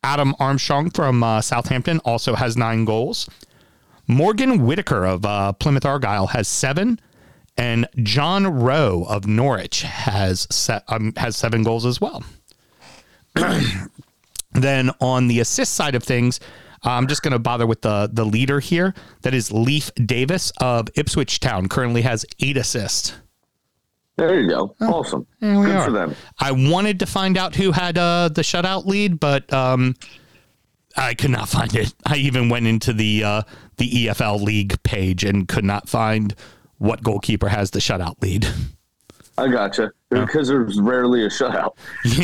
Adam 0.04 0.36
Armstrong 0.40 0.92
from 0.92 1.24
uh, 1.24 1.42
Southampton 1.42 2.00
also 2.06 2.36
has 2.36 2.56
nine 2.56 2.86
goals. 2.86 3.28
Morgan 4.08 4.66
Whittaker 4.66 5.06
of 5.06 5.26
uh, 5.26 5.54
Plymouth 5.54 5.86
Argyle 5.86 6.28
has 6.28 6.48
seven, 6.48 7.00
and 7.58 7.88
John 8.04 8.46
Rowe 8.48 9.06
of 9.10 9.26
Norwich 9.26 9.82
has 9.82 10.48
se- 10.52 10.82
um, 10.90 11.14
has 11.18 11.36
seven 11.36 11.64
goals 11.64 11.86
as 11.88 12.00
well. 12.02 12.24
then 14.54 14.92
on 15.00 15.28
the 15.28 15.40
assist 15.40 15.74
side 15.74 15.96
of 15.96 16.04
things, 16.04 16.40
I'm 16.84 17.08
just 17.08 17.22
going 17.22 17.34
to 17.34 17.40
bother 17.40 17.68
with 17.68 17.82
the 17.82 18.10
the 18.12 18.26
leader 18.26 18.60
here. 18.60 18.94
That 19.22 19.34
is 19.34 19.52
Leif 19.52 19.94
Davis 19.96 20.52
of 20.60 20.90
Ipswich 20.96 21.40
Town. 21.40 21.70
Currently 21.70 22.02
has 22.02 22.26
eight 22.40 22.58
assists. 22.58 23.14
There 24.18 24.40
you 24.40 24.50
go. 24.50 24.76
awesome. 24.82 25.26
Good 25.40 25.70
are. 25.70 25.86
for 25.86 25.92
them. 25.92 26.16
I 26.40 26.52
wanted 26.52 27.00
to 27.00 27.06
find 27.06 27.38
out 27.38 27.56
who 27.56 27.72
had 27.72 27.98
uh, 27.98 28.30
the 28.30 28.42
shutout 28.42 28.86
lead, 28.86 29.20
but 29.20 29.52
um, 29.54 29.96
I 30.96 31.14
could 31.14 31.32
not 31.32 31.50
find 31.58 31.76
it. 31.76 31.94
I 32.06 32.18
even 32.18 32.50
went 32.50 32.68
into 32.68 32.94
the 32.94 33.24
uh, 33.24 33.42
the 33.78 33.90
EFL 33.90 34.42
league 34.42 34.82
page 34.84 35.24
and 35.24 35.48
could 35.48 35.66
not 35.66 35.90
find 35.90 36.36
what 36.78 37.04
goalkeeper 37.04 37.50
has 37.50 37.72
the 37.72 37.80
shutout 37.80 38.22
lead. 38.22 38.48
I 39.38 39.48
gotcha. 39.48 39.92
Because 40.10 40.50
there's 40.50 40.80
rarely 40.82 41.24
a 41.24 41.30
shutout. 41.30 41.72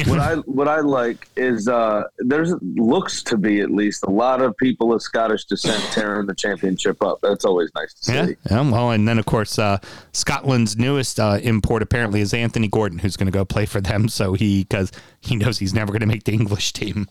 what 0.08 0.20
I 0.20 0.36
what 0.36 0.68
I 0.68 0.82
like 0.82 1.30
is 1.38 1.68
uh, 1.70 2.04
there's 2.20 2.54
looks 2.62 3.24
to 3.24 3.38
be 3.38 3.62
at 3.62 3.72
least 3.72 4.04
a 4.04 4.10
lot 4.10 4.42
of 4.42 4.56
people 4.58 4.94
of 4.94 5.02
Scottish 5.02 5.46
descent 5.46 5.82
tearing 5.94 6.28
the 6.28 6.36
championship 6.36 7.02
up. 7.02 7.20
That's 7.24 7.46
always 7.46 7.72
nice 7.76 7.94
to 7.94 8.14
Yeah, 8.14 8.26
see. 8.28 8.36
yeah. 8.52 8.70
Well, 8.70 8.92
and 8.92 9.08
then 9.08 9.18
of 9.20 9.26
course 9.26 9.58
uh, 9.58 9.78
Scotland's 10.12 10.78
newest 10.78 11.18
uh, 11.20 11.40
import 11.42 11.82
apparently 11.82 12.20
is 12.20 12.34
Anthony 12.34 12.68
Gordon, 12.68 13.00
who's 13.00 13.16
going 13.16 13.28
to 13.28 13.32
go 13.32 13.46
play 13.46 13.66
for 13.66 13.80
them. 13.80 14.10
So 14.10 14.34
he 14.34 14.64
because 14.64 14.92
he 15.22 15.38
knows 15.38 15.60
he's 15.60 15.74
never 15.74 15.94
going 15.94 16.02
to 16.02 16.08
make 16.08 16.26
the 16.26 16.34
English 16.34 16.74
team. 16.74 17.08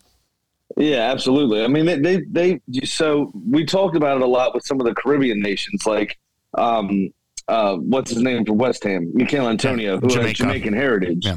Yeah, 0.76 1.10
absolutely. 1.10 1.64
I 1.64 1.68
mean, 1.68 1.86
they, 1.86 1.98
they, 1.98 2.20
they, 2.28 2.60
so 2.84 3.32
we 3.48 3.64
talked 3.64 3.96
about 3.96 4.16
it 4.16 4.22
a 4.22 4.26
lot 4.26 4.54
with 4.54 4.66
some 4.66 4.78
of 4.78 4.84
the 4.86 4.94
Caribbean 4.94 5.40
nations, 5.40 5.86
like, 5.86 6.18
um, 6.58 7.08
uh, 7.48 7.76
what's 7.76 8.10
his 8.10 8.22
name 8.22 8.44
for 8.44 8.52
West 8.52 8.84
Ham? 8.84 9.10
Michael 9.14 9.48
Antonio, 9.48 9.98
who 10.00 10.08
Jamaica. 10.08 10.28
has 10.28 10.36
Jamaican 10.38 10.72
heritage, 10.74 11.26
Yeah. 11.26 11.36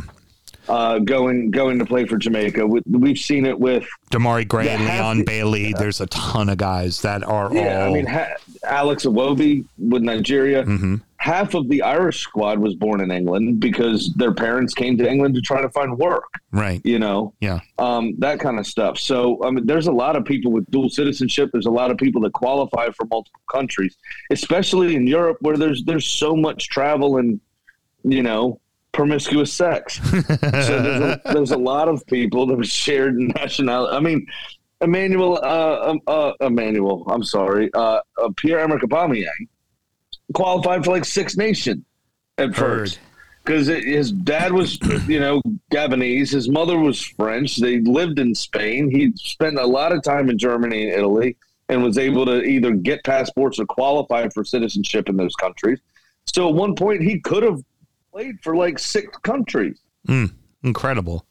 uh, 0.68 1.00
going, 1.00 1.52
going 1.52 1.80
to 1.80 1.86
play 1.86 2.06
for 2.06 2.18
Jamaica. 2.18 2.66
We, 2.66 2.82
we've 2.90 3.18
seen 3.20 3.46
it 3.46 3.60
with, 3.60 3.86
Demarai 4.12 4.48
Gray, 4.48 4.66
Yeah, 4.66 4.80
Leon 4.96 5.20
the- 5.20 5.24
Bailey. 5.26 5.74
There's 5.74 6.02
a 6.02 6.08
ton 6.08 6.50
of 6.50 6.58
guys 6.58 7.02
that 7.04 7.24
are 7.24 7.54
yeah, 7.54 7.86
all. 7.86 7.92
I 7.92 7.94
mean, 7.94 8.06
ha- 8.08 8.34
Alex 8.64 9.06
Iwobi 9.06 9.66
with 9.78 10.02
Nigeria. 10.02 10.64
Mm-hmm. 10.64 10.96
Half 11.20 11.54
of 11.54 11.68
the 11.68 11.82
Irish 11.82 12.22
squad 12.22 12.60
was 12.60 12.76
born 12.76 13.02
in 13.02 13.12
England 13.12 13.60
because 13.60 14.14
their 14.16 14.34
parents 14.34 14.74
came 14.74 14.98
to 14.98 15.10
England 15.10 15.36
to 15.36 15.42
try 15.42 15.62
to 15.62 15.70
find 15.70 15.98
work, 15.98 16.24
right. 16.52 16.82
you 16.86 16.98
know? 16.98 17.34
Yeah. 17.42 17.60
um, 17.78 18.16
that 18.20 18.40
kind 18.40 18.58
of 18.58 18.66
stuff. 18.66 18.98
So, 18.98 19.44
I 19.44 19.52
mean, 19.52 19.66
there's 19.66 19.88
a 19.88 19.92
lot 19.92 20.16
of 20.16 20.24
people 20.24 20.52
with 20.52 20.66
dual 20.72 20.90
citizenship. 20.90 21.50
There's 21.52 21.66
a 21.66 21.72
lot 21.72 21.92
of 21.92 21.98
people 21.98 22.22
that 22.22 22.32
qualify 22.32 22.90
for 22.92 23.06
multiple 23.06 23.42
countries, 23.52 23.98
especially 24.32 24.96
in 24.96 25.08
Europe, 25.08 25.38
where 25.42 25.58
there's 25.58 25.84
there's 25.84 26.06
so 26.06 26.36
much 26.36 26.70
travel 26.70 27.18
and 27.18 27.40
you 28.04 28.24
know 28.24 28.62
promiscuous 28.94 29.52
sex. 29.52 29.96
so 30.10 30.22
there's 30.22 31.02
a, 31.02 31.22
there's 31.34 31.52
a 31.52 31.58
lot 31.58 31.90
of 31.90 32.06
people 32.08 32.48
that 32.48 32.58
have 32.58 32.66
shared 32.66 33.16
nationality. 33.18 33.96
I 33.96 34.00
mean, 34.00 34.26
Emmanuel, 34.82 35.40
uh, 35.44 35.90
um, 35.90 36.00
uh, 36.08 36.32
Emmanuel, 36.40 37.06
I'm 37.10 37.24
sorry, 37.24 37.70
uh, 37.74 38.00
uh, 38.22 38.30
Pierre 38.38 38.60
Emerick 38.60 38.84
Aubameyang 38.84 39.48
qualified 40.34 40.86
for 40.86 40.92
like 40.92 41.06
Six 41.06 41.38
Nation 41.38 41.86
at 42.38 42.56
first 42.56 43.00
because 43.44 43.68
his 43.68 44.12
dad 44.12 44.54
was, 44.54 44.78
you 45.08 45.20
know, 45.20 45.42
Gabonese. 45.72 46.32
His 46.32 46.50
mother 46.50 46.78
was 46.78 47.02
French. 47.02 47.58
They 47.58 47.80
lived 47.82 48.20
in 48.20 48.36
Spain. 48.36 48.92
He 48.92 49.12
spent 49.16 49.58
a 49.58 49.66
lot 49.66 49.92
of 49.92 50.04
time 50.04 50.30
in 50.30 50.38
Germany 50.38 50.90
and 50.90 50.94
Italy, 51.00 51.36
and 51.68 51.84
was 51.84 51.98
able 51.98 52.26
to 52.26 52.44
either 52.44 52.72
get 52.72 53.04
passports 53.04 53.60
or 53.60 53.66
qualify 53.66 54.28
for 54.30 54.44
citizenship 54.44 55.10
in 55.10 55.18
those 55.18 55.36
countries. 55.36 55.80
So 56.26 56.48
at 56.50 56.56
one 56.56 56.76
point, 56.76 57.02
he 57.02 57.20
could 57.20 57.44
have 57.44 57.64
played 58.12 58.40
for 58.44 58.56
like 58.56 58.78
six 58.78 59.18
countries. 59.20 59.80
Incredible. 60.64 61.26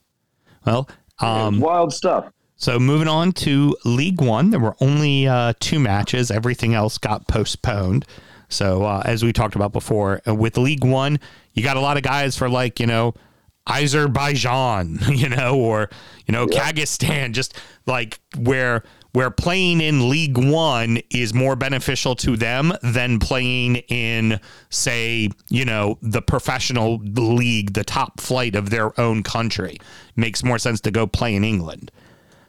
Well, 0.67 0.89
um, 1.21 1.61
wild 1.61 1.93
stuff. 1.93 2.33
so 2.57 2.79
moving 2.79 3.09
on 3.09 3.33
to 3.33 3.77
League 3.85 4.21
One, 4.21 4.51
there 4.51 4.61
were 4.61 4.77
only 4.81 5.27
uh, 5.27 5.53
two 5.61 5.79
matches. 5.79 6.31
Everything 6.31 6.75
else 6.75 6.99
got 6.99 7.27
postponed. 7.29 8.07
So 8.49 8.85
uh, 8.85 9.03
as 9.05 9.25
we 9.25 9.33
talked 9.33 9.55
about 9.55 9.73
before, 9.73 10.21
uh, 10.27 10.35
with 10.35 10.57
League 10.57 10.85
One, 10.85 11.21
you 11.55 11.63
got 11.63 11.77
a 11.77 11.81
lot 11.81 11.97
of 11.97 12.03
guys 12.03 12.37
for 12.37 12.49
like 12.49 12.81
you 12.81 12.87
know 12.87 13.15
Azerbaijan, 13.67 14.99
you 15.11 15.29
know, 15.29 15.59
or 15.59 15.91
you 16.27 16.33
know 16.33 16.47
Kazakhstan, 16.47 17.33
just 17.33 17.59
like 17.87 18.21
where 18.37 18.83
where 19.13 19.31
playing 19.31 19.81
in 19.81 20.09
League 20.09 20.39
One 20.39 21.01
is 21.11 21.33
more 21.35 21.57
beneficial 21.57 22.15
to 22.17 22.37
them 22.37 22.73
than 22.83 23.19
playing 23.19 23.77
in, 23.89 24.39
say, 24.71 25.31
you 25.49 25.65
know, 25.65 25.99
the 26.03 26.23
professional 26.23 26.99
league, 26.99 27.73
the 27.73 27.85
top 27.85 28.21
flight 28.21 28.55
of 28.55 28.71
their 28.71 28.99
own 29.01 29.23
country. 29.23 29.79
Makes 30.15 30.45
more 30.45 30.59
sense 30.59 30.81
to 30.83 30.91
go 30.91 31.07
play 31.07 31.35
in 31.35 31.43
England. 31.43 31.91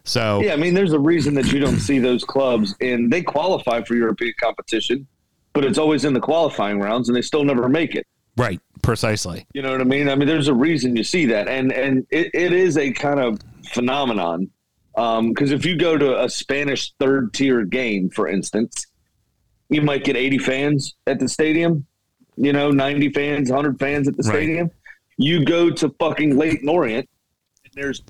So 0.04 0.40
Yeah, 0.42 0.52
I 0.52 0.56
mean, 0.56 0.74
there's 0.74 0.92
a 0.92 0.98
reason 0.98 1.34
that 1.34 1.50
you 1.52 1.60
don't 1.60 1.78
see 1.78 1.98
those 1.98 2.24
clubs, 2.24 2.74
and 2.80 3.10
they 3.10 3.22
qualify 3.22 3.82
for 3.82 3.94
European 3.94 4.34
competition, 4.40 5.06
but 5.52 5.64
it's 5.64 5.78
always 5.78 6.04
in 6.04 6.14
the 6.14 6.20
qualifying 6.20 6.78
rounds, 6.80 7.08
and 7.08 7.16
they 7.16 7.22
still 7.22 7.44
never 7.44 7.68
make 7.68 7.94
it. 7.94 8.06
right, 8.36 8.60
precisely. 8.82 9.46
You 9.52 9.62
know 9.62 9.72
what 9.72 9.80
I 9.80 9.84
mean? 9.84 10.08
I 10.08 10.14
mean, 10.14 10.26
there's 10.28 10.48
a 10.48 10.54
reason 10.54 10.96
you 10.96 11.04
see 11.04 11.26
that, 11.26 11.48
and 11.48 11.72
and 11.72 12.06
it, 12.10 12.30
it 12.34 12.52
is 12.52 12.76
a 12.78 12.92
kind 12.92 13.20
of 13.20 13.40
phenomenon. 13.72 14.50
Um, 14.96 15.28
Because 15.30 15.52
if 15.52 15.64
you 15.64 15.76
go 15.76 15.96
to 15.96 16.22
a 16.24 16.28
Spanish 16.28 16.92
third 16.98 17.32
tier 17.32 17.64
game, 17.64 18.10
for 18.10 18.26
instance, 18.28 18.86
you 19.68 19.82
might 19.82 20.02
get 20.04 20.16
80 20.16 20.38
fans 20.38 20.94
at 21.06 21.20
the 21.20 21.28
stadium. 21.28 21.86
You 22.36 22.52
know, 22.52 22.70
90 22.70 23.10
fans, 23.10 23.50
100 23.50 23.78
fans 23.78 24.08
at 24.08 24.16
the 24.16 24.22
Right. 24.24 24.34
stadium. 24.36 24.70
You 25.18 25.44
go 25.44 25.70
to 25.70 25.90
fucking 26.00 26.36
Leyton 26.38 26.68
Orient, 26.68 27.08
and 27.64 27.72
there's 27.74 28.02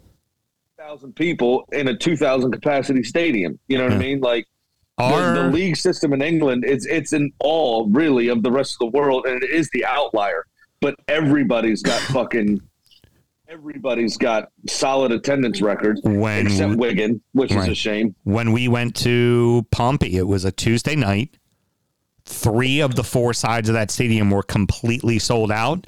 thousand 0.79 1.15
people 1.17 1.67
in 1.73 1.89
a 1.89 1.97
2,000 1.97 2.51
capacity 2.53 3.03
stadium. 3.03 3.59
You 3.69 3.77
know 3.79 3.85
what 3.85 3.93
I 3.93 3.99
mean? 3.99 4.21
Like 4.21 4.47
Our, 5.01 5.35
the 5.35 5.49
league 5.49 5.77
system 5.77 6.13
in 6.13 6.23
England, 6.23 6.65
it's 6.67 6.87
it's 6.87 7.13
in 7.13 7.33
awe 7.43 7.87
really 7.91 8.29
of 8.29 8.43
the 8.43 8.51
rest 8.51 8.75
of 8.75 8.79
the 8.91 8.99
world, 8.99 9.27
and 9.27 9.43
it 9.43 9.51
is 9.51 9.69
the 9.73 9.85
outlier. 9.85 10.47
But 10.81 10.97
everybody's 11.09 11.83
got 11.83 12.01
fucking 12.13 12.61
everybody's 13.49 14.17
got 14.17 14.51
solid 14.69 15.11
attendance 15.11 15.61
records 15.61 16.01
When 16.05 16.47
except 16.47 16.77
Wigan, 16.77 17.21
which 17.33 17.53
is 17.53 17.67
a 17.67 17.75
shame. 17.75 18.15
when 18.23 18.53
we 18.53 18.69
went 18.69 18.95
to 18.97 19.67
Pompey, 19.73 20.17
it 20.17 20.27
was 20.27 20.45
a 20.45 20.53
Tuesday 20.53 20.95
night. 20.95 21.37
Three 22.25 22.81
of 22.81 22.95
the 22.95 23.03
four 23.03 23.35
sides 23.35 23.69
of 23.69 23.73
that 23.75 23.91
stadium 23.91 24.31
were 24.31 24.45
completely 24.45 25.19
sold 25.19 25.51
out, 25.51 25.87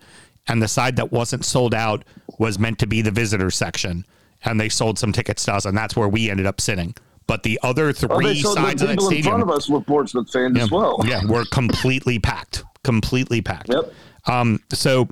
and 0.49 0.61
the 0.61 0.67
side 0.67 0.97
that 0.97 1.13
wasn't 1.13 1.45
sold 1.45 1.73
out 1.73 2.05
was 2.39 2.59
meant 2.59 2.81
to 2.81 2.87
be 2.87 3.01
the 3.01 3.13
visitor 3.13 3.51
section, 3.51 4.05
and 4.45 4.59
they 4.59 4.69
sold 4.69 4.99
some 4.99 5.13
tickets 5.13 5.45
to 5.45 5.55
us, 5.55 5.65
and 5.65 5.77
that's 5.77 5.95
where 5.95 6.09
we 6.09 6.31
ended 6.31 6.47
up 6.47 6.61
sitting. 6.61 6.95
But 7.27 7.43
the 7.43 7.59
other 7.63 7.89
Oh, 7.89 7.93
three 7.93 8.27
they 8.27 8.41
sold 8.41 8.57
the 8.59 8.63
sides 8.63 8.83
of 8.83 8.89
that 8.89 8.99
people 8.99 9.11
in 9.11 9.23
front 9.23 9.43
of 9.43 9.51
us 9.51 9.69
were 9.69 9.81
Portsmouth 9.81 10.31
fans 10.33 10.59
as 10.59 10.71
well. 10.71 11.01
yeah, 11.05 11.25
were 11.25 11.45
completely 11.47 12.19
packed, 12.19 12.65
completely 12.85 13.41
packed. 13.41 13.69
Yep. 13.73 13.93
Um, 14.27 14.61
so 14.73 15.09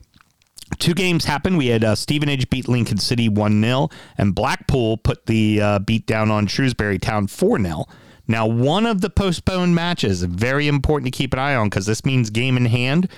two 0.79 0.95
games 0.95 1.25
happened. 1.25 1.57
We 1.59 1.67
had 1.69 1.85
uh, 1.85 1.95
Stevenage 1.95 2.51
beat 2.51 2.69
Lincoln 2.69 2.99
City 2.99 3.29
1 3.29 3.63
0, 3.63 3.89
and 4.19 4.35
Blackpool 4.35 4.97
put 4.99 5.27
the 5.27 5.61
uh, 5.61 5.79
beat 5.81 6.07
down 6.07 6.31
on 6.31 6.47
Shrewsbury 6.47 6.99
Town 6.99 7.27
4 7.27 7.61
0. 7.61 7.85
Now, 8.29 8.47
one 8.47 8.87
of 8.87 9.01
the 9.01 9.11
postponed 9.11 9.75
matches, 9.75 10.23
very 10.23 10.69
important 10.69 11.13
to 11.13 11.17
keep 11.17 11.33
an 11.33 11.39
eye 11.41 11.55
on 11.57 11.69
because 11.69 11.87
this 11.87 12.05
means 12.05 12.31
game 12.31 12.57
in 12.57 12.67
hand, 12.67 13.09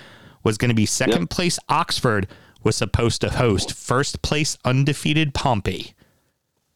was 0.43 0.57
going 0.57 0.71
to 0.71 0.75
be 0.75 0.87
second 0.87 1.23
Yep. 1.23 1.31
place 1.31 1.59
Oxford 1.69 2.27
was 2.63 2.77
supposed 2.77 3.21
to 3.21 3.29
host 3.31 3.75
first 3.75 4.23
place 4.23 4.57
undefeated 4.65 5.35
Pompey. 5.35 5.95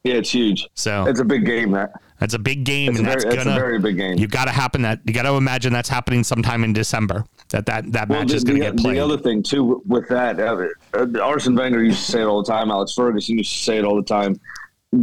Yeah, 0.06 0.14
it's 0.14 0.30
huge. 0.30 0.68
So 0.74 1.06
It's 1.06 1.18
a 1.18 1.24
big 1.24 1.44
game. 1.44 1.72
That 1.72 2.00
that's 2.20 2.34
a 2.34 2.38
big 2.38 2.64
game, 2.64 2.90
it's 2.90 2.98
and 3.00 3.08
very, 3.08 3.22
that's 3.22 3.24
it's 3.24 3.42
a 3.42 3.44
gonna 3.44 3.58
very 3.58 3.78
big 3.80 3.96
game. 3.96 4.18
you 4.18 4.28
got 4.28 4.44
to 4.44 4.52
happen 4.52 4.82
that 4.82 5.00
you 5.04 5.12
got 5.12 5.24
to 5.24 5.32
imagine 5.32 5.72
that's 5.72 5.88
happening 5.88 6.22
sometime 6.22 6.62
in 6.62 6.72
December. 6.72 7.24
That 7.48 7.66
that 7.66 7.92
that 7.92 8.08
match 8.08 8.28
the, 8.28 8.36
is 8.36 8.44
going 8.44 8.60
to 8.60 8.64
get 8.66 8.76
played. 8.76 8.96
The 8.96 9.04
other 9.04 9.18
thing 9.18 9.42
too 9.42 9.82
with 9.84 10.08
that, 10.08 10.38
uh, 10.38 10.68
uh, 10.94 11.20
Arsene 11.20 11.56
Wenger 11.56 11.82
used 11.82 12.06
to 12.06 12.12
say 12.12 12.22
it 12.22 12.24
all 12.24 12.42
the 12.42 12.50
time. 12.50 12.70
Alex 12.70 12.94
Ferguson 12.94 13.38
used 13.38 13.52
to 13.52 13.62
say 13.62 13.78
it 13.78 13.84
all 13.84 13.96
the 13.96 14.02
time. 14.02 14.40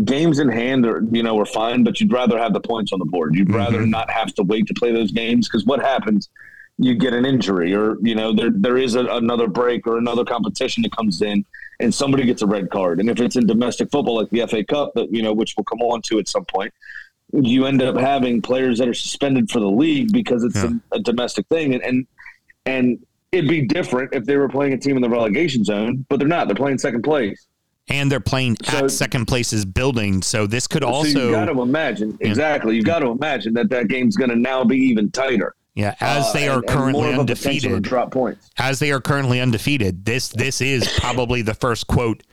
Games 0.05 0.39
in 0.39 0.47
hand 0.47 0.85
are 0.85 1.03
you 1.11 1.21
know 1.21 1.37
are 1.37 1.45
fine, 1.45 1.83
but 1.83 1.99
you'd 1.99 2.13
rather 2.13 2.37
have 2.37 2.53
the 2.53 2.61
points 2.61 2.93
on 2.93 2.99
the 2.99 3.05
board. 3.05 3.35
You'd 3.35 3.53
rather 3.53 3.85
not 3.85 4.09
have 4.09 4.33
to 4.35 4.43
wait 4.43 4.65
to 4.67 4.73
play 4.73 4.93
those 4.93 5.11
games 5.11 5.49
because 5.49 5.65
what 5.65 5.81
happens? 5.81 6.29
You 6.79 6.95
get 6.95 7.13
an 7.13 7.25
injury, 7.25 7.75
or 7.75 7.97
you 8.01 8.15
know 8.15 8.33
there 8.33 8.49
there 8.51 8.77
is 8.77 8.95
a, 8.95 9.05
another 9.05 9.47
break 9.47 9.85
or 9.85 9.97
another 9.97 10.23
competition 10.23 10.81
that 10.83 10.95
comes 10.95 11.21
in, 11.21 11.45
and 11.79 11.93
somebody 11.93 12.25
gets 12.25 12.41
a 12.41 12.47
red 12.47 12.69
card. 12.69 12.99
And 12.99 13.09
if 13.09 13.19
it's 13.19 13.35
in 13.35 13.45
domestic 13.47 13.89
football, 13.91 14.15
like 14.17 14.29
the 14.29 14.45
FA 14.47 14.63
Cup, 14.63 14.93
that 14.95 15.11
you 15.13 15.21
know, 15.21 15.33
which 15.33 15.55
we'll 15.57 15.63
come 15.65 15.81
on 15.81 16.01
to 16.03 16.19
at 16.19 16.27
some 16.27 16.45
point, 16.45 16.73
you 17.31 17.65
end 17.65 17.81
up 17.81 17.97
having 17.97 18.41
players 18.41 18.77
that 18.79 18.87
are 18.87 18.93
suspended 18.93 19.49
for 19.49 19.59
the 19.59 19.69
league 19.69 20.11
because 20.11 20.43
it's 20.43 20.55
Yeah. 20.55 20.71
a, 20.91 20.97
a 20.97 20.99
domestic 20.99 21.47
thing, 21.47 21.73
and, 21.73 21.83
and 21.83 22.07
and 22.65 23.05
it'd 23.31 23.49
be 23.49 23.61
different 23.65 24.13
if 24.13 24.23
they 24.25 24.37
were 24.37 24.47
playing 24.49 24.73
a 24.73 24.77
team 24.77 24.95
in 24.95 25.01
the 25.01 25.09
relegation 25.09 25.63
zone, 25.63 26.05
but 26.09 26.19
they're 26.19 26.27
not. 26.27 26.47
They're 26.47 26.55
playing 26.55 26.77
second 26.77 27.01
place. 27.01 27.47
And 27.89 28.09
they're 28.09 28.19
playing 28.21 28.57
So- 28.63 28.85
at 28.85 28.91
second 28.91 29.25
place's 29.25 29.65
building, 29.65 30.21
so 30.21 30.47
this 30.47 30.67
could 30.67 30.83
so 30.83 30.89
you 30.89 30.95
also 30.95 31.31
got 31.31 31.45
to 31.45 31.61
imagine 31.61 32.17
exactly. 32.21 32.75
You've 32.77 32.85
got 32.85 32.99
to 32.99 33.07
imagine 33.07 33.53
that 33.55 33.69
that 33.71 33.87
game's 33.89 34.15
going 34.15 34.29
to 34.29 34.37
now 34.37 34.63
be 34.63 34.77
even 34.77 35.11
tighter 35.11 35.53
yeah, 35.75 35.95
as 35.99 36.25
Uh, 36.27 36.33
they 36.33 36.47
are 36.47 36.55
and- 36.59 36.63
and 36.63 36.67
currently 36.77 37.01
more 37.03 37.13
of 37.13 37.19
a 37.19 37.25
potential 37.25 37.43
to 37.43 37.49
undefeated. 37.49 37.83
drop 37.83 38.11
points. 38.11 38.49
as 38.57 38.79
they 38.79 38.91
are 38.91 39.01
currently 39.01 39.39
undefeated, 39.41 40.05
this 40.05 40.29
this 40.29 40.61
is 40.61 40.87
probably 40.99 41.41
the 41.41 41.53
first 41.53 41.87
quote 41.87 42.23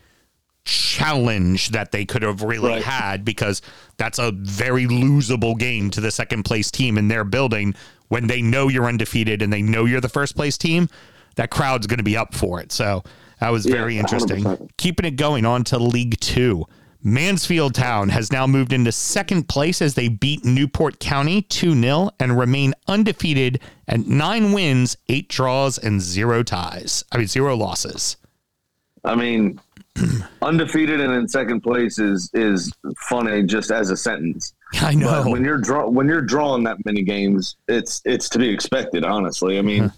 challenge 0.65 1.71
that 1.71 1.91
they 1.93 2.05
could 2.05 2.23
have 2.23 2.43
really 2.43 2.69
Right. 2.71 2.83
had 2.83 3.25
because 3.25 3.63
that's 3.97 4.19
a 4.19 4.31
very 4.33 4.87
losable 4.87 5.59
game 5.59 5.91
to 5.91 6.01
the 6.01 6.11
second 6.11 6.45
place 6.45 6.71
team 6.71 6.99
in 6.99 7.09
their 7.09 7.25
building 7.25 7.75
when 8.09 8.27
they 8.27 8.43
know 8.43 8.69
you're 8.69 8.87
undefeated 8.87 9.43
and 9.43 9.53
they 9.53 9.63
know 9.63 9.85
you're 9.85 10.01
the 10.01 10.09
first 10.09 10.37
place 10.37 10.59
team. 10.59 10.89
That 11.37 11.51
crowd's 11.51 11.87
going 11.87 11.99
to 11.99 12.05
be 12.05 12.17
up 12.17 12.35
for 12.35 12.61
it. 12.61 12.73
So 12.73 13.03
that 13.41 13.51
was 13.51 13.65
Yeah, 13.65 13.75
very 13.77 13.99
interesting. 13.99 14.45
100%. 14.45 14.71
Keeping 14.77 15.07
it 15.07 15.17
going 15.17 15.45
on 15.47 15.65
to 15.65 15.79
League 15.79 16.21
Two. 16.21 16.67
Mansfield 17.03 17.75
Town 17.75 18.11
has 18.11 18.31
now 18.31 18.47
moved 18.47 18.73
into 18.73 18.93
second 18.93 19.49
place 19.49 19.81
as 19.81 19.95
they 19.95 20.09
beat 20.09 20.45
Newport 20.45 20.99
County 21.01 21.43
2 21.43 21.81
0 21.81 22.11
and 22.21 22.39
remain 22.39 22.75
undefeated 22.87 23.61
at 23.89 24.01
nine 24.01 24.53
wins, 24.53 24.97
eight 25.09 25.29
draws, 25.29 25.79
and 25.79 26.01
zero 26.01 26.43
ties. 26.43 27.05
I 27.11 27.19
mean, 27.19 27.27
zero 27.27 27.57
losses. 27.57 28.17
I 29.05 29.15
mean, 29.15 29.59
undefeated 30.43 31.01
and 31.01 31.13
in 31.15 31.27
second 31.27 31.63
place 31.63 31.99
is 31.99 32.31
is 32.35 32.73
funny 33.09 33.45
just 33.45 33.71
as 33.71 33.91
a 33.91 33.97
sentence. 33.97 34.55
I 34.75 34.95
know. 34.95 35.25
But 35.25 35.31
when 35.31 35.45
you're 35.45 35.59
draw 35.59 35.89
when 35.89 36.07
you're 36.07 36.21
drawing 36.21 36.65
that 36.65 36.85
many 36.85 37.03
games, 37.03 37.57
it's 37.67 38.03
it's 38.05 38.29
to 38.31 38.39
be 38.39 38.49
expected. 38.49 39.05
Honestly, 39.05 39.59
I 39.59 39.63
mean, 39.63 39.85
uh-huh. 39.85 39.95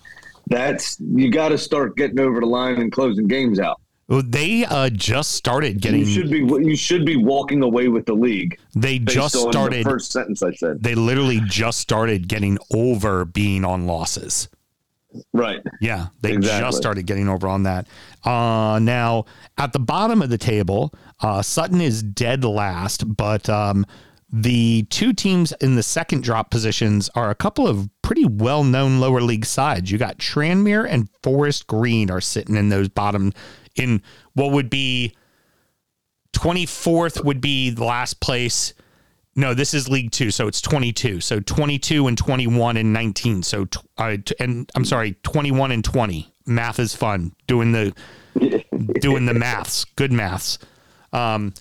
that's 0.46 0.98
you 1.00 1.30
got 1.30 1.48
to 1.48 1.58
start 1.58 1.96
getting 1.96 2.20
over 2.20 2.40
the 2.40 2.46
line 2.46 2.80
and 2.80 2.92
closing 2.92 3.26
games 3.26 3.58
out. 3.58 3.80
They 4.20 4.64
uh, 4.66 4.90
just 4.90 5.32
started 5.32 5.80
getting. 5.80 6.00
You 6.00 6.06
should 6.06 6.30
be 6.30 6.38
you 6.38 6.76
should 6.76 7.06
be 7.06 7.16
walking 7.16 7.62
away 7.62 7.88
with 7.88 8.04
the 8.04 8.14
league. 8.14 8.58
they 8.74 8.98
just 8.98 9.34
on 9.36 9.52
started. 9.52 9.86
the 9.86 9.90
first 9.90 10.12
sentence 10.12 10.42
I 10.42 10.52
said. 10.52 10.82
they 10.82 10.94
literally 10.94 11.40
just 11.46 11.78
started 11.80 12.28
getting 12.28 12.58
over 12.74 13.24
being 13.24 13.64
on 13.64 13.86
losses. 13.86 14.48
Right. 15.34 15.60
Yeah, 15.80 16.06
they 16.22 16.32
Exactly. 16.32 16.60
just 16.68 16.78
started 16.78 17.06
getting 17.06 17.28
over 17.28 17.46
on 17.46 17.64
that. 17.64 17.86
Uh, 18.24 18.78
now, 18.82 19.26
at 19.58 19.72
the 19.74 19.78
bottom 19.78 20.22
of 20.22 20.30
the 20.30 20.38
table, 20.38 20.94
uh, 21.20 21.42
Sutton 21.42 21.80
is 21.82 22.02
dead 22.02 22.44
last, 22.44 23.14
but 23.16 23.46
um, 23.50 23.84
the 24.32 24.84
two 24.84 25.12
teams 25.12 25.52
in 25.60 25.76
the 25.76 25.82
second 25.82 26.22
drop 26.24 26.50
positions 26.50 27.10
are 27.14 27.28
a 27.28 27.34
couple 27.34 27.68
of 27.68 27.90
pretty 28.00 28.24
well 28.24 28.64
known 28.64 29.00
lower 29.00 29.20
league 29.20 29.44
sides. 29.44 29.90
You 29.90 29.98
got 29.98 30.16
Tranmere 30.16 30.86
and 30.88 31.10
Forest 31.22 31.66
Green 31.66 32.10
are 32.10 32.20
sitting 32.22 32.56
in 32.56 32.70
those 32.70 32.88
bottom, 32.88 33.34
in 33.76 34.02
what 34.34 34.52
would 34.52 34.70
be 34.70 35.14
24th, 36.32 37.24
would 37.24 37.40
be 37.40 37.70
the 37.70 37.84
last 37.84 38.20
place. 38.20 38.74
No, 39.34 39.54
this 39.54 39.72
is 39.72 39.88
League 39.88 40.10
Two, 40.10 40.30
so 40.30 40.46
it's 40.46 40.60
22. 40.60 41.20
So 41.20 41.40
22 41.40 42.06
and 42.06 42.18
21 42.18 42.76
and 42.76 42.92
19. 42.92 43.42
So 43.42 43.66
uh, 43.96 44.16
t- 44.24 44.34
and 44.38 44.70
I'm 44.74 44.84
sorry, 44.84 45.16
21 45.22 45.72
and 45.72 45.84
20. 45.84 46.32
Math 46.44 46.78
is 46.78 46.94
fun. 46.94 47.32
Doing 47.46 47.72
the 47.72 47.94
doing 49.00 49.26
the 49.26 49.34
maths, 49.34 49.84
good 49.96 50.12
maths. 50.12 50.58
Um, 51.12 51.54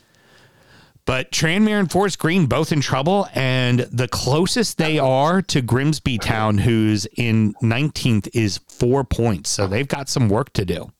but 1.06 1.32
Tranmere 1.32 1.80
and 1.80 1.92
Forest 1.92 2.20
Green 2.20 2.46
both 2.46 2.72
in 2.72 2.80
trouble, 2.80 3.28
and 3.34 3.82
the 3.92 4.08
closest 4.08 4.78
they 4.78 5.00
are 5.00 5.42
to 5.44 5.62
Grimsby 5.62 6.20
Town, 6.20 6.60
who's 6.60 7.06
in 7.18 7.54
19th, 7.56 8.30
is 8.34 8.60
four 8.68 9.04
points. 9.04 9.50
So 9.50 9.68
they've 9.68 9.88
got 9.88 10.10
some 10.10 10.30
work 10.30 10.54
to 10.54 10.66
do. 10.66 10.92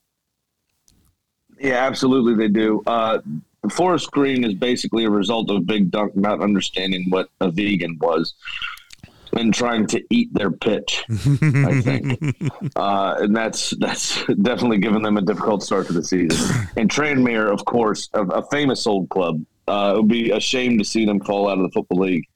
Yeah, 1.62 1.86
absolutely 1.86 2.36
they 2.36 2.52
do. 2.52 2.82
Uh, 2.88 3.20
Forest 3.70 4.10
Green 4.12 4.44
is 4.44 4.56
basically 4.56 5.06
a 5.06 5.10
result 5.10 5.52
of 5.52 5.68
Big 5.68 5.92
Dunk 5.92 6.16
not 6.16 6.42
understanding 6.42 7.06
what 7.10 7.30
a 7.40 7.52
vegan 7.52 7.98
was 8.02 8.34
and 9.34 9.54
trying 9.54 9.88
to 9.88 10.04
eat 10.10 10.34
their 10.34 10.52
pitch. 10.52 11.06
I 11.10 11.82
think, 11.82 12.20
uh, 12.76 13.16
and 13.20 13.36
that's 13.36 13.72
that's 13.80 14.26
definitely 14.26 14.80
given 14.80 15.02
them 15.02 15.18
a 15.18 15.22
difficult 15.22 15.64
start 15.64 15.88
to 15.88 15.94
the 15.94 16.04
season. 16.04 16.68
And 16.76 16.90
Tranmere, 16.90 17.52
of 17.52 17.64
course, 17.66 18.10
a, 18.14 18.24
a 18.24 18.50
famous 18.50 18.86
old 18.88 19.10
club. 19.10 19.44
Uh, 19.68 19.94
it 19.94 19.98
would 19.98 20.08
be 20.08 20.32
a 20.32 20.40
shame 20.40 20.78
to 20.80 20.84
see 20.84 21.06
them 21.06 21.20
fall 21.22 21.48
out 21.48 21.58
of 21.58 21.64
the 21.64 21.70
football 21.70 22.00
league. 22.00 22.28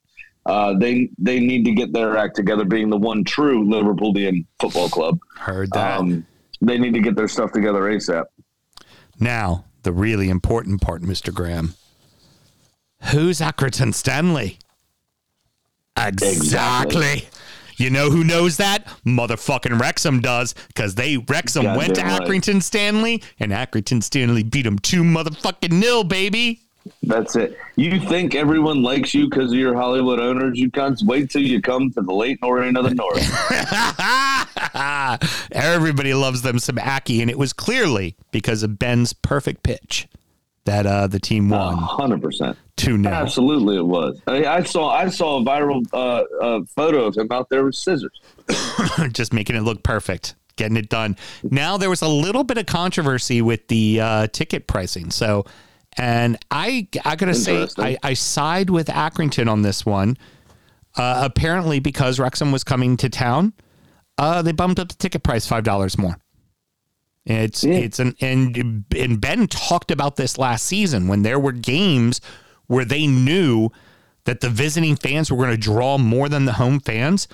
Uh, 0.46 0.78
they 0.78 1.10
they 1.18 1.40
need 1.40 1.64
to 1.64 1.72
get 1.72 1.92
their 1.92 2.16
act 2.16 2.36
together, 2.36 2.64
being 2.64 2.88
the 2.88 2.96
one 2.96 3.24
true 3.24 3.64
Liverpoolian 3.64 4.46
football 4.60 4.88
club. 4.88 5.18
Heard 5.36 5.70
that. 5.72 5.98
Um, 5.98 6.24
they 6.62 6.78
need 6.78 6.94
to 6.94 7.00
get 7.00 7.16
their 7.16 7.28
stuff 7.28 7.52
together 7.52 7.82
ASAP. 7.82 8.24
Now, 9.18 9.64
the 9.82 9.92
really 9.92 10.28
important 10.28 10.80
part, 10.80 11.02
Mr. 11.02 11.32
Graham. 11.32 11.74
Who's 13.12 13.40
Accrington 13.40 13.94
Stanley? 13.94 14.58
Exactly. 15.96 17.28
You 17.76 17.90
know 17.90 18.10
who 18.10 18.24
knows 18.24 18.56
that? 18.56 18.86
Motherfucking 19.06 19.78
Wrexham 19.78 20.20
does, 20.20 20.54
because 20.68 20.94
they 20.94 21.18
Wrexham 21.18 21.64
Goddamn 21.64 21.76
went 21.76 21.94
to 21.96 22.02
right. 22.02 22.20
Accrington 22.20 22.62
Stanley, 22.62 23.22
and 23.38 23.52
Accrington 23.52 24.02
Stanley 24.02 24.42
beat 24.42 24.62
them 24.62 24.78
two 24.78 25.02
motherfucking 25.02 25.72
nil, 25.72 26.04
baby. 26.04 26.62
That's 27.02 27.36
it. 27.36 27.58
You 27.76 28.00
think 28.00 28.34
everyone 28.34 28.82
likes 28.82 29.14
you 29.14 29.28
because 29.28 29.52
of 29.52 29.58
your 29.58 29.74
Hollywood 29.74 30.20
owners? 30.20 30.58
You 30.58 30.70
cunts. 30.70 31.04
Wait 31.04 31.30
till 31.30 31.42
you 31.42 31.60
come 31.60 31.90
to 31.92 32.00
the 32.00 32.12
Leyton 32.12 32.38
Orient 32.42 32.76
of 32.76 32.84
the 32.84 32.94
North. 32.94 33.22
Everybody 35.52 36.14
loves 36.14 36.42
them 36.42 36.58
some 36.58 36.76
Accy, 36.76 37.20
and 37.20 37.30
it 37.30 37.38
was 37.38 37.52
clearly 37.52 38.16
because 38.30 38.62
of 38.62 38.78
Ben's 38.78 39.12
perfect 39.12 39.62
pitch 39.62 40.08
that 40.66 40.86
uh, 40.86 41.06
the 41.06 41.18
team 41.18 41.48
won 41.48 41.78
hundred 41.78 42.20
percent. 42.20 42.58
two 42.76 43.00
0 43.02 43.14
Absolutely, 43.14 43.76
it 43.76 43.86
was. 43.86 44.20
I, 44.26 44.44
I 44.44 44.62
saw. 44.62 44.90
I 44.90 45.08
saw 45.08 45.40
a 45.40 45.44
viral 45.44 45.86
uh, 45.92 46.24
uh, 46.42 46.60
photo 46.74 47.04
of 47.04 47.16
him 47.16 47.28
out 47.30 47.48
there 47.48 47.64
with 47.64 47.74
scissors. 47.74 48.20
just 49.12 49.32
making 49.32 49.56
it 49.56 49.62
look 49.62 49.82
perfect, 49.82 50.34
getting 50.56 50.76
it 50.76 50.88
done. 50.88 51.16
Now 51.42 51.76
there 51.78 51.90
was 51.90 52.02
a 52.02 52.08
little 52.08 52.44
bit 52.44 52.58
of 52.58 52.66
controversy 52.66 53.40
with 53.40 53.68
the 53.68 54.00
uh, 54.00 54.26
ticket 54.28 54.66
pricing, 54.66 55.10
so 55.10 55.46
and 55.98 56.36
I 56.50 56.88
I 57.04 57.16
gotta 57.16 57.34
say 57.34 57.66
I, 57.78 57.96
I 58.02 58.14
side 58.14 58.70
with 58.70 58.88
Accrington 58.88 59.50
on 59.50 59.62
this 59.62 59.84
one. 59.86 60.16
Uh, 60.96 61.22
apparently, 61.24 61.78
because 61.78 62.18
Wrexham 62.18 62.52
was 62.52 62.64
coming 62.64 62.96
to 62.96 63.08
town, 63.10 63.52
uh, 64.16 64.40
they 64.40 64.52
bumped 64.52 64.78
up 64.80 64.88
the 64.88 64.94
ticket 64.94 65.22
price 65.22 65.46
five 65.46 65.64
dollars 65.64 65.98
more. 65.98 66.16
It's 67.24 67.64
Yeah. 67.64 67.74
it's 67.74 67.98
an 67.98 68.14
and 68.20 68.84
and 68.96 69.20
Ben 69.20 69.46
talked 69.48 69.90
about 69.90 70.16
this 70.16 70.38
last 70.38 70.64
season 70.66 71.08
when 71.08 71.22
there 71.22 71.38
were 71.38 71.52
games 71.52 72.20
where 72.66 72.84
they 72.84 73.06
knew 73.06 73.70
that 74.24 74.40
the 74.40 74.48
visiting 74.48 74.96
fans 74.96 75.30
were 75.30 75.36
going 75.36 75.50
to 75.50 75.56
draw 75.56 75.98
more 75.98 76.28
than 76.28 76.46
the 76.46 76.54
home 76.54 76.80
fans 76.80 77.28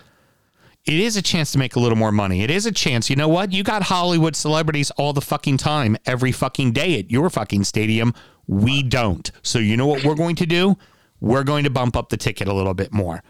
it 0.85 0.95
is 0.95 1.17
a 1.17 1.23
chance 1.23 1.53
to 1.53 1.59
make 1.59 1.77
a 1.77 1.81
little 1.81 1.97
more 1.97 2.11
money. 2.11 2.43
It 2.43 2.51
is 2.51 2.67
a 2.67 2.73
chance. 2.73 3.09
You 3.09 3.15
know 3.15 3.29
what? 3.29 3.53
You 3.53 3.63
got 3.63 3.85
Hollywood 3.85 4.35
celebrities 4.35 4.91
all 4.93 5.13
the 5.13 5.21
fucking 5.21 5.59
time, 5.59 5.97
every 6.07 6.33
fucking 6.33 6.73
day 6.73 6.99
at 6.99 7.09
your 7.11 7.31
fucking 7.31 7.65
stadium. 7.65 8.13
We 8.47 8.83
don't. 8.83 9.31
So 9.43 9.59
you 9.59 9.77
know 9.77 9.87
what 9.87 10.05
we're 10.05 10.15
going 10.15 10.37
to 10.37 10.47
do? 10.47 10.77
We're 11.21 11.45
going 11.45 11.65
to 11.65 11.71
bump 11.71 11.97
up 11.97 12.09
the 12.09 12.17
ticket 12.17 12.49
a 12.49 12.53
little 12.53 12.75
bit 12.75 12.93
more. 12.93 13.23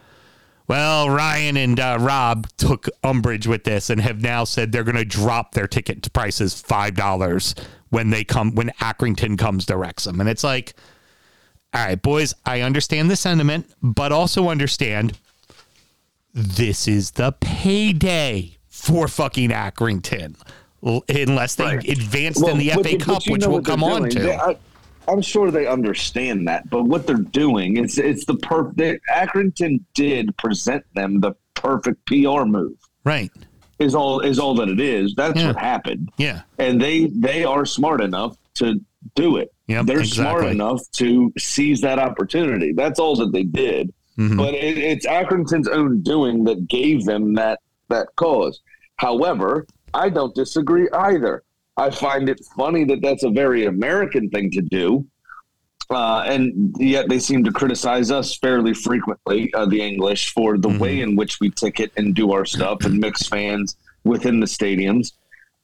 Well, 0.68 1.10
Ryan 1.10 1.56
and 1.56 1.78
uh, 1.78 1.98
Rob 2.00 2.46
took 2.56 2.88
umbrage 3.04 3.46
with 3.46 3.64
this 3.64 3.90
and 3.90 4.00
have 4.00 4.22
now 4.22 4.44
said 4.44 4.72
they're 4.72 4.84
going 4.84 4.96
to 4.96 5.04
drop 5.04 5.52
their 5.52 5.66
ticket 5.66 6.10
prices 6.12 6.58
five 6.58 6.94
dollars 6.94 7.54
when 7.90 8.08
they 8.10 8.24
come 8.24 8.54
when 8.54 8.68
Accrington 8.80 9.36
comes 9.36 9.66
to 9.66 9.76
Wrexham, 9.76 10.18
and 10.20 10.28
it's 10.30 10.42
like, 10.44 10.72
all 11.74 11.84
right, 11.84 12.00
boys, 12.00 12.32
I 12.46 12.62
understand 12.62 13.10
the 13.10 13.16
sentiment, 13.16 13.70
but 13.82 14.12
also 14.12 14.48
understand 14.48 15.18
this 16.32 16.88
is 16.88 17.12
the 17.12 17.32
payday 17.32 18.56
for 18.68 19.08
fucking 19.08 19.50
Accrington. 19.50 20.36
Unless 20.82 21.56
they 21.56 21.64
Right. 21.64 21.88
advanced 21.88 22.46
in 22.46 22.58
the 22.58 22.68
Well, 22.74 22.82
FA 22.82 22.96
but- 22.96 23.00
Cup, 23.06 23.22
which 23.28 23.46
we'll 23.46 23.62
come 23.62 23.84
on 23.84 24.02
doing. 24.02 24.10
to. 24.12 24.18
They- 24.20 24.36
I, 24.36 24.56
I'm 25.08 25.20
sure 25.22 25.50
they 25.50 25.66
understand 25.66 26.46
that, 26.48 26.70
but 26.70 26.84
what 26.84 27.06
they're 27.06 27.16
doing 27.16 27.76
is 27.76 27.98
it's 27.98 28.24
the 28.24 28.36
perfect. 28.36 29.04
Accrington 29.14 29.80
did 29.94 30.36
present 30.36 30.84
them 30.94 31.20
the 31.20 31.34
perfect 31.54 32.04
PR 32.06 32.44
move. 32.44 32.74
right. 33.04 33.30
Is 33.78 33.96
all 33.96 34.20
is 34.20 34.38
all 34.38 34.54
that 34.56 34.68
it 34.68 34.78
is. 34.78 35.12
That's 35.16 35.40
Yeah. 35.40 35.48
what 35.48 35.56
happened. 35.56 36.12
Yeah. 36.16 36.42
and 36.58 36.80
they 36.80 37.06
they 37.06 37.42
are 37.44 37.64
smart 37.66 38.00
enough 38.00 38.36
to 38.54 38.80
do 39.16 39.38
it. 39.38 39.52
Yep, 39.66 39.86
They're 39.86 40.04
smart 40.04 40.44
enough 40.44 40.82
to 40.92 41.32
seize 41.36 41.80
that 41.80 41.98
opportunity. 41.98 42.72
That's 42.72 43.00
all 43.00 43.16
that 43.16 43.32
they 43.32 43.42
did. 43.42 43.92
Mhm. 44.18 44.36
But 44.36 44.54
it, 44.54 44.78
it's 44.78 45.04
Accrington's 45.06 45.66
own 45.66 46.02
doing 46.02 46.44
that 46.44 46.68
gave 46.68 47.04
them 47.06 47.34
that 47.34 47.58
that 47.88 48.08
cause. 48.14 48.60
However, 48.96 49.66
I 49.94 50.10
don't 50.10 50.34
disagree 50.34 50.88
either. 50.92 51.42
I 51.76 51.90
find 51.90 52.28
it 52.28 52.40
funny 52.56 52.84
that 52.84 53.00
that's 53.02 53.24
a 53.24 53.30
very 53.30 53.66
American 53.66 54.28
thing 54.30 54.50
to 54.52 54.60
do. 54.62 55.06
Uh, 55.90 56.22
and 56.26 56.74
yet 56.78 57.08
they 57.08 57.18
seem 57.18 57.44
to 57.44 57.52
criticize 57.52 58.10
us 58.10 58.36
fairly 58.38 58.72
frequently, 58.72 59.52
uh, 59.52 59.66
the 59.66 59.80
English, 59.80 60.32
for 60.32 60.56
the 60.56 60.68
way 60.78 61.00
in 61.00 61.16
which 61.16 61.38
we 61.40 61.50
ticket 61.50 61.92
and 61.96 62.14
do 62.14 62.32
our 62.32 62.44
stuff 62.46 62.84
and 62.84 62.98
mix 62.98 63.26
fans 63.26 63.76
within 64.04 64.40
the 64.40 64.46
stadiums. 64.46 65.12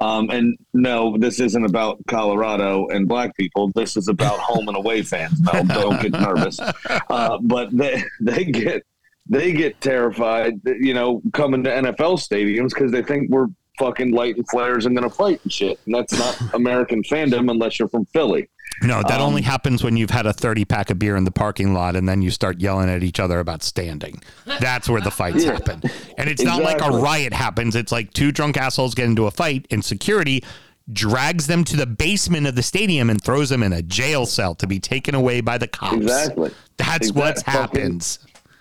Um, 0.01 0.31
and 0.31 0.57
no, 0.75 1.17
this 1.19 1.41
isn't 1.41 1.65
about 1.65 1.99
Colorado 2.07 2.87
and 2.89 3.09
black 3.09 3.37
people. 3.37 3.73
This 3.75 3.97
is 3.97 4.09
about 4.09 4.39
home 4.39 4.69
and 4.69 4.77
away 4.77 5.03
fans. 5.03 5.41
No, 5.41 5.63
don't 5.65 6.01
get 6.01 6.13
nervous. 6.13 6.61
Uh, 7.11 7.39
but 7.41 7.75
they 7.77 8.03
they 8.21 8.45
get 8.45 8.85
they 9.29 9.53
get 9.53 9.81
terrified, 9.81 10.61
you 10.65 10.93
know, 10.93 11.23
coming 11.33 11.65
to 11.65 11.71
NFL 11.71 12.19
stadiums 12.19 12.69
because 12.69 12.93
they 12.93 13.03
think 13.03 13.31
we're 13.31 13.49
fucking 13.79 14.13
lighting 14.13 14.45
flares 14.45 14.87
and 14.87 14.97
gonna 14.97 15.11
fight 15.11 15.41
and 15.45 15.53
shit. 15.53 15.79
And 15.87 15.95
that's 15.95 16.13
not 16.19 16.41
American 16.55 17.03
fandom 17.03 17.51
unless 17.51 17.79
you're 17.79 17.89
from 17.89 18.05
Philly. 18.07 18.49
No, 18.83 19.03
that 19.03 19.21
Um, 19.21 19.27
only 19.29 19.43
happens 19.43 19.83
when 19.83 19.97
you've 19.97 20.11
had 20.11 20.27
a 20.27 20.33
30 20.33 20.65
pack 20.65 20.91
of 20.91 20.99
beer 21.01 21.17
in 21.17 21.25
the 21.25 21.31
parking 21.33 21.75
lot 21.75 21.97
and 21.97 22.09
then 22.09 22.23
you 22.23 22.31
start 22.31 22.61
yelling 22.61 22.89
at 22.89 23.03
each 23.03 23.19
other 23.19 23.41
about 23.41 23.63
standing. 23.65 24.21
That's 24.61 24.89
where 24.89 25.01
the 25.01 25.11
fights 25.11 25.45
Yeah. 25.45 25.53
happen. 25.55 25.83
And 26.17 26.29
it's 26.29 26.43
not 26.43 26.63
like 26.63 26.81
a 26.81 26.91
riot 26.91 27.33
happens. 27.33 27.75
It's 27.75 27.91
like 27.91 28.13
two 28.13 28.31
drunk 28.31 28.57
assholes 28.57 28.95
get 28.95 29.07
into 29.07 29.27
a 29.27 29.31
fight 29.33 29.67
and 29.71 29.85
security 29.85 30.45
drags 30.93 31.49
them 31.49 31.65
to 31.65 31.77
the 31.77 31.87
basement 31.87 32.47
of 32.47 32.55
the 32.55 32.63
stadium 32.63 33.11
and 33.11 33.23
throws 33.23 33.49
them 33.51 33.63
in 33.63 33.73
a 33.73 33.83
jail 33.83 34.27
cell 34.27 34.55
to 34.55 34.67
be 34.67 34.79
taken 34.79 35.15
away 35.15 35.41
by 35.41 35.59
the 35.59 35.67
cops. 35.67 35.97
Exactly. 35.97 36.51
That's 36.77 37.09
Exact- 37.09 37.17
what 37.17 37.43
happens. 37.43 38.19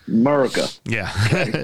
America. 0.07 0.67
Yeah. 0.85 1.09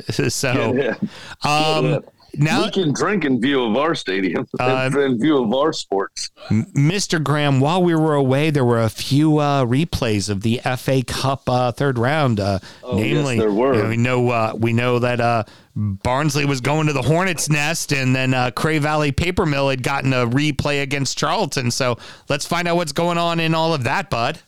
so, 0.30 0.74
Yeah. 0.76 0.96
um, 1.44 1.86
Yeah. 1.86 2.00
Now, 2.36 2.64
we 2.66 2.72
can 2.72 2.94
drink 2.94 3.26
in 3.26 3.40
view 3.40 3.64
of 3.64 3.76
our 3.78 3.94
stadium, 3.96 4.48
Uh, 4.60 4.90
in 4.96 5.20
view 5.20 5.44
of 5.44 5.54
our 5.54 5.72
sports. 5.74 6.30
Mr. 6.50 7.22
Graham, 7.24 7.60
while 7.60 7.84
we 7.84 7.96
were 7.96 8.16
away, 8.16 8.50
there 8.50 8.66
were 8.66 8.82
a 8.82 8.90
few 8.90 9.38
uh, 9.38 9.66
replays 9.66 10.30
of 10.30 10.42
the 10.42 10.60
FA 10.78 11.04
Cup 11.04 11.48
uh, 11.50 11.72
third 11.72 11.98
round. 11.98 12.40
Uh, 12.40 12.60
Oh, 12.84 12.98
yes, 12.98 13.06
namely, 13.14 13.38
there 13.40 13.52
were. 13.52 13.76
you 13.76 13.82
know, 13.84 13.90
we 13.90 13.98
know 13.98 14.30
uh, 14.30 14.54
we 14.58 14.74
know 14.74 15.00
that 15.00 15.20
uh, 15.22 15.44
Barnsley 15.76 16.46
was 16.46 16.62
going 16.62 16.88
to 16.88 16.94
the 16.94 17.02
Hornets' 17.02 17.50
nest, 17.50 17.92
and 17.94 18.16
then 18.16 18.34
uh, 18.34 18.52
Cray 18.52 18.78
Valley 18.80 19.12
Paper 19.12 19.46
Mill 19.46 19.70
had 19.70 19.82
gotten 19.84 20.14
a 20.14 20.26
replay 20.28 20.82
against 20.82 21.18
Charlton. 21.18 21.72
So 21.72 21.98
let's 22.30 22.46
find 22.46 22.68
out 22.68 22.76
what's 22.76 22.92
going 22.92 23.18
on 23.18 23.40
in 23.40 23.54
all 23.56 23.74
of 23.74 23.84
that, 23.86 24.10
bud. 24.10 24.40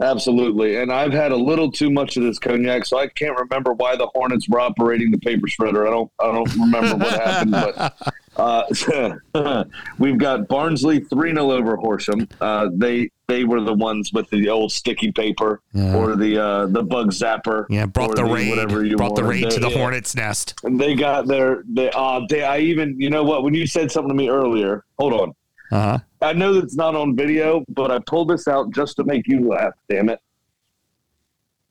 Absolutely. 0.00 0.76
And 0.76 0.92
I've 0.92 1.12
had 1.12 1.32
a 1.32 1.36
little 1.36 1.72
too 1.72 1.90
much 1.90 2.16
of 2.16 2.22
this 2.22 2.38
cognac, 2.38 2.86
so 2.86 2.98
I 2.98 3.08
can't 3.08 3.36
remember 3.36 3.72
why 3.72 3.96
the 3.96 4.06
Hornets 4.14 4.48
were 4.48 4.60
operating 4.60 5.10
the 5.10 5.18
paper 5.18 5.46
shredder. 5.48 5.86
I 5.86 5.90
don't 5.90 6.10
I 6.20 6.26
don't 6.32 6.54
remember 6.56 7.04
what 7.04 7.20
happened, 7.20 7.50
but 7.50 8.14
uh, 8.36 9.64
we've 9.98 10.18
got 10.18 10.46
Barnsley 10.46 11.00
3 11.00 11.32
0 11.32 11.50
over 11.50 11.76
Horsham. 11.76 12.28
Uh, 12.40 12.68
they 12.72 13.10
they 13.26 13.42
were 13.42 13.60
the 13.60 13.74
ones 13.74 14.12
with 14.12 14.30
the 14.30 14.48
old 14.48 14.70
sticky 14.70 15.10
paper 15.10 15.60
or 15.74 16.14
the 16.14 16.38
uh, 16.40 16.66
the 16.66 16.82
bug 16.84 17.10
zapper. 17.10 17.66
Yeah, 17.68 17.86
brought 17.86 18.10
or 18.10 18.14
the 18.14 18.24
raid, 18.24 18.50
whatever 18.50 18.84
you 18.84 18.96
brought 18.96 19.16
the 19.16 19.24
raid 19.24 19.50
to 19.50 19.58
the 19.58 19.68
Yeah. 19.68 19.78
Hornets' 19.78 20.14
nest. 20.14 20.54
And 20.62 20.78
they 20.80 20.94
got 20.94 21.26
their 21.26 21.64
they 21.68 21.90
uh 21.90 22.20
they 22.28 22.44
I 22.44 22.58
even 22.60 23.00
you 23.00 23.10
know 23.10 23.24
what 23.24 23.42
when 23.42 23.52
you 23.54 23.66
said 23.66 23.90
something 23.90 24.10
to 24.10 24.14
me 24.14 24.28
earlier. 24.28 24.84
Hold 25.00 25.12
on. 25.14 25.32
Uh 25.70 25.80
huh. 25.82 25.98
I 26.22 26.32
know 26.32 26.54
that's 26.54 26.76
not 26.76 26.94
on 26.94 27.14
video, 27.16 27.64
but 27.68 27.90
I 27.90 27.98
pulled 28.00 28.28
this 28.30 28.48
out 28.48 28.70
just 28.72 28.96
to 28.96 29.04
make 29.04 29.26
you 29.28 29.48
laugh. 29.48 29.72
Damn 29.88 30.08
it! 30.08 30.20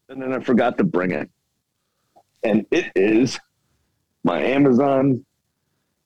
And 0.10 0.22
then 0.22 0.32
I 0.34 0.40
forgot 0.40 0.78
to 0.78 0.84
bring 0.84 1.12
it, 1.12 1.30
and 2.44 2.66
it 2.72 2.92
is 2.96 3.40
my 4.24 4.42
Amazon 4.42 5.26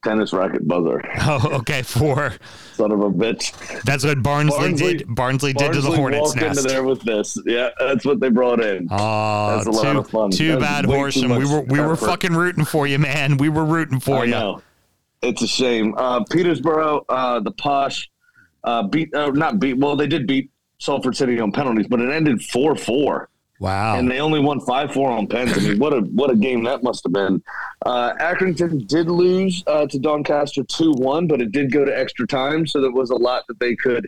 tennis 0.04 0.34
racket 0.34 0.68
buzzer. 0.68 1.04
Oh, 1.24 1.58
okay. 1.60 1.84
For 1.84 2.34
Son 2.74 2.92
of 2.92 3.02
a 3.02 3.10
bitch! 3.12 3.54
that's 3.84 4.04
what 4.04 4.24
Barnsley, 4.24 4.58
Barnsley- 4.60 4.98
did. 4.98 5.16
Barnsley, 5.16 5.54
did 5.54 5.74
to 5.74 5.82
the 5.82 5.90
Barnsley 5.90 5.98
Hornets' 5.98 6.22
walked 6.22 6.36
nest. 6.42 6.60
into 6.62 6.70
there 6.70 6.84
with 6.84 7.02
this. 7.02 7.38
Yeah, 7.46 7.70
that's 7.80 8.04
what 8.06 8.20
they 8.20 8.30
brought 8.30 8.60
in. 8.60 8.88
Oh, 8.90 9.56
That's 9.56 9.68
a 9.68 9.72
lot 9.72 9.96
of 9.98 10.10
fun. 10.10 10.32
too 10.32 10.54
That's 10.54 10.62
bad, 10.64 10.86
Horsham. 10.86 11.30
We 11.36 11.46
were 11.46 11.62
we 11.62 11.80
were 11.80 11.96
fucking 11.96 12.34
rooting 12.34 12.66
for 12.66 12.88
you, 12.88 12.98
man. 12.98 13.38
We 13.38 13.50
were 13.50 13.66
rooting 13.66 14.00
for 14.00 14.18
I 14.18 14.24
you. 14.24 14.32
know. 14.32 14.62
It's 15.22 15.42
a 15.42 15.48
shame. 15.48 15.94
Uh, 15.98 16.24
Peterborough, 16.26 17.06
uh, 17.10 17.40
the 17.40 17.52
posh, 17.52 18.10
uh, 18.64 18.84
beat 18.84 19.14
uh, 19.14 19.32
not 19.32 19.60
beat. 19.60 19.78
Well, 19.78 19.96
they 19.96 20.08
did 20.08 20.26
beat 20.28 20.50
Salford 20.80 21.16
City 21.16 21.40
on 21.40 21.52
penalties, 21.52 21.88
but 21.88 22.00
it 22.02 22.10
ended 22.12 22.42
four 22.44 22.76
four. 22.76 23.30
Wow. 23.60 23.96
and 24.00 24.10
they 24.10 24.20
only 24.20 24.40
won 24.40 24.60
five 24.62 24.92
four 24.92 25.12
on 25.12 25.28
pens. 25.28 25.56
I 25.56 25.62
mean, 25.62 25.78
what 25.78 25.94
a 25.94 26.00
what 26.00 26.32
a 26.32 26.36
game 26.36 26.64
that 26.64 26.82
must 26.82 27.04
have 27.04 27.14
been. 27.14 27.44
Uh, 27.86 28.14
Accrington 28.16 28.88
did 28.88 29.08
lose 29.08 29.64
uh, 29.68 29.86
to 29.86 30.00
Doncaster 30.00 30.64
two 30.64 30.92
one, 30.94 31.28
but 31.28 31.40
it 31.42 31.52
did 31.52 31.72
go 31.72 31.86
to 31.86 31.96
extra 31.96 32.26
time, 32.26 32.66
so 32.66 32.82
there 32.82 32.92
was 32.92 33.12
a 33.12 33.16
lot 33.16 33.44
that 33.48 33.60
they 33.60 33.76
could 33.76 34.08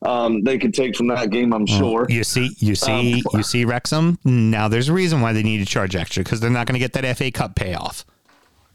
um, 0.00 0.42
they 0.42 0.56
could 0.58 0.72
take 0.72 0.96
from 0.96 1.08
that 1.08 1.28
game. 1.28 1.52
I'm 1.52 1.66
sure. 1.66 2.06
You 2.08 2.24
see, 2.24 2.56
you 2.60 2.74
see, 2.74 3.16
Um, 3.16 3.22
you 3.34 3.42
see, 3.42 3.66
Wrexham. 3.66 4.18
Now 4.24 4.68
there's 4.68 4.88
a 4.88 4.94
reason 4.94 5.20
why 5.20 5.34
they 5.34 5.42
need 5.42 5.58
to 5.58 5.66
charge 5.66 5.94
extra 5.94 6.24
because 6.24 6.40
they're 6.40 6.48
not 6.48 6.66
going 6.66 6.74
to 6.74 6.80
get 6.80 6.94
that 6.94 7.16
FA 7.18 7.30
Cup 7.30 7.54
payoff. 7.54 8.06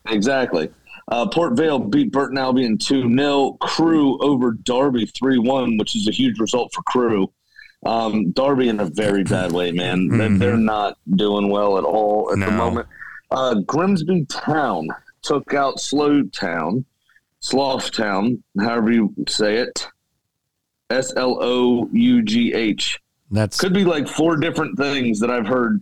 Exactly. 0.08 0.70
Uh, 1.10 1.28
Port 1.28 1.56
Vale 1.56 1.80
beat 1.80 2.12
Burton 2.12 2.38
Albion 2.38 2.78
2 2.78 3.10
0. 3.16 3.58
Crewe 3.62 4.18
over 4.22 4.52
Derby 4.52 5.06
3 5.06 5.38
1, 5.38 5.78
which 5.78 5.96
is 5.96 6.08
a 6.08 6.12
huge 6.12 6.40
result 6.40 6.72
for 6.74 6.82
Crewe. 6.84 7.32
Um, 7.86 8.32
Derby 8.32 8.70
in 8.70 8.80
a 8.80 8.86
very 8.86 9.24
bad 9.24 9.52
way, 9.52 9.72
man. 9.72 10.10
They're, 10.10 10.30
they're 10.30 10.58
not 10.58 10.98
doing 11.16 11.50
well 11.50 11.78
at 11.78 11.84
all 11.84 12.32
at 12.32 12.40
the 12.40 12.52
moment. 12.52 12.88
Uh, 13.32 13.56
Grimsby 13.56 14.26
Town 14.26 14.88
took 15.22 15.54
out 15.54 15.80
Slow 15.80 16.24
Town, 16.24 16.86
Slough 17.40 17.92
Town, 17.92 18.44
however 18.60 18.92
you 18.92 19.14
say 19.28 19.58
it. 19.58 19.88
S 20.90 21.14
L 21.16 21.38
O 21.42 21.90
U 21.92 22.22
G 22.24 22.54
H. 22.54 23.00
That's 23.30 23.60
Could 23.60 23.74
be 23.74 23.84
like 23.84 24.08
four 24.08 24.38
different 24.38 24.78
things 24.78 25.20
that 25.20 25.30
I've 25.30 25.48
heard, 25.48 25.82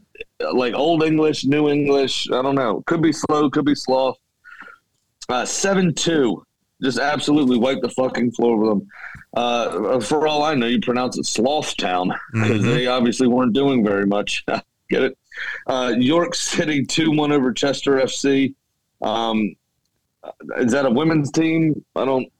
like 0.54 0.74
Old 0.74 1.04
English, 1.04 1.46
New 1.46 1.70
English. 1.70 2.28
I 2.32 2.42
don't 2.42 2.56
know. 2.56 2.84
Could 2.88 3.04
be 3.04 3.12
slow, 3.12 3.50
could 3.50 3.66
be 3.66 3.76
sloth. 3.76 4.18
Uh, 5.30 5.46
seven 5.46 5.94
two, 5.94 6.44
just 6.82 7.00
absolutely 7.00 7.58
wiped 7.58 7.82
the 7.82 7.90
fucking 7.90 8.32
floor 8.32 8.58
with 8.58 8.70
them. 8.70 8.88
Uh, 9.36 10.00
for 10.00 10.28
all 10.28 10.44
I 10.44 10.54
know, 10.56 10.68
you 10.68 10.80
pronounce 10.80 11.18
it 11.18 11.26
Sloth 11.26 11.76
Town 11.78 12.14
because 12.34 12.62
Mhm. 12.62 12.74
they 12.74 12.88
obviously 12.88 13.28
weren't 13.28 13.54
doing 13.54 13.84
very 13.84 14.06
much. 14.06 14.46
Get 14.90 15.04
it? 15.04 15.18
Uh, 15.68 15.94
York 15.98 16.36
City 16.36 16.86
two 16.86 17.12
one 17.12 17.32
over 17.32 17.52
Chester 17.52 17.94
FC. 18.00 18.54
Um, 19.02 19.56
is 20.58 20.72
that 20.72 20.86
a 20.86 20.90
women's 20.90 21.32
team? 21.32 21.84
I 21.96 22.06
don't. 22.06 22.32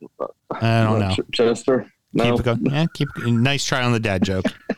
I 0.52 0.84
don't 0.84 1.00
know. 1.00 1.12
Ch- 1.16 1.32
Chester. 1.34 1.92
No. 2.14 2.36
Keep 2.38 2.46
going. 2.46 2.66
Yeah, 2.68 2.86
keep. 2.94 3.10
Nice 3.26 3.66
try 3.66 3.84
on 3.84 3.92
the 3.94 4.00
dad 4.00 4.24
joke. 4.24 4.46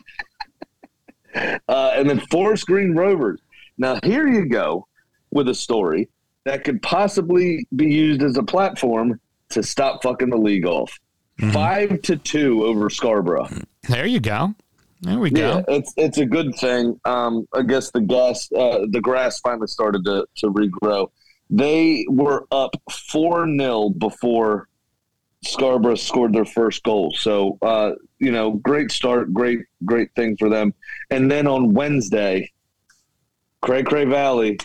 uh, 1.68 1.92
and 1.94 2.08
then 2.08 2.20
Forest 2.30 2.66
Green 2.66 2.94
Rovers. 2.94 3.40
Now 3.76 4.00
here 4.02 4.26
you 4.26 4.46
go 4.46 4.86
with 5.30 5.48
a 5.48 5.54
story 5.54 6.08
that 6.44 6.64
could 6.64 6.80
possibly 6.82 7.66
be 7.76 7.86
used 7.90 8.22
as 8.22 8.36
a 8.36 8.42
platform 8.42 9.20
to 9.50 9.62
stop 9.62 10.02
fucking 10.02 10.30
the 10.30 10.36
league 10.36 10.66
off. 10.66 10.98
Mm-hmm. 11.40 11.50
Five 11.52 12.02
to 12.02 12.16
two 12.16 12.64
over 12.64 12.90
Scarborough. 12.90 13.48
There 13.88 14.06
you 14.06 14.20
go. 14.20 14.54
There 15.02 15.18
we 15.18 15.30
Yeah, 15.30 15.62
go. 15.62 15.64
it's 15.68 15.92
it's 15.96 16.18
a 16.18 16.26
good 16.26 16.54
thing. 16.56 16.98
Um, 17.04 17.46
I 17.54 17.62
guess 17.62 17.90
the 17.92 18.00
gas, 18.00 18.50
uh, 18.52 18.80
the 18.90 19.00
grass 19.00 19.38
finally 19.40 19.68
started 19.68 20.04
to 20.06 20.26
to 20.38 20.50
regrow. 20.50 21.10
They 21.50 22.04
were 22.10 22.46
up 22.50 22.74
four 22.90 23.46
0 23.46 23.90
before 23.90 24.68
Scarborough 25.44 25.94
scored 25.94 26.32
their 26.32 26.44
first 26.44 26.82
goal. 26.82 27.14
So 27.16 27.58
uh, 27.62 27.92
you 28.18 28.32
know, 28.32 28.50
great 28.52 28.90
start, 28.90 29.32
great 29.32 29.60
great 29.84 30.12
thing 30.16 30.36
for 30.36 30.48
them. 30.48 30.74
And 31.10 31.30
then 31.30 31.46
on 31.46 31.72
Wednesday, 31.74 32.50
Cray 33.62 33.84
Cray 33.84 34.04
Valley, 34.04 34.58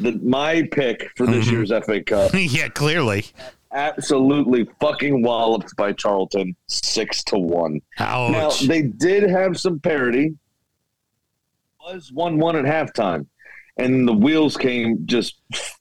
the, 0.00 0.12
my 0.22 0.66
pick 0.72 1.10
for 1.16 1.26
this 1.26 1.46
Mhm. 1.46 1.50
year's 1.52 1.70
FA 1.70 2.02
Cup, 2.02 2.30
yeah, 2.34 2.68
clearly. 2.68 3.26
absolutely 3.72 4.68
fucking 4.80 5.22
walloped 5.22 5.74
by 5.76 5.92
Charlton, 5.92 6.54
six 6.68 7.22
to 7.24 7.38
one. 7.38 7.80
Now 7.98 8.50
they 8.66 8.82
did 8.82 9.28
have 9.28 9.58
some 9.58 9.80
parity. 9.80 10.34
Was 11.86 12.10
one 12.12 12.38
one 12.38 12.56
at 12.56 12.64
halftime, 12.64 13.26
and 13.76 14.08
the 14.08 14.12
wheels 14.12 14.56
came 14.56 15.04
just 15.06 15.34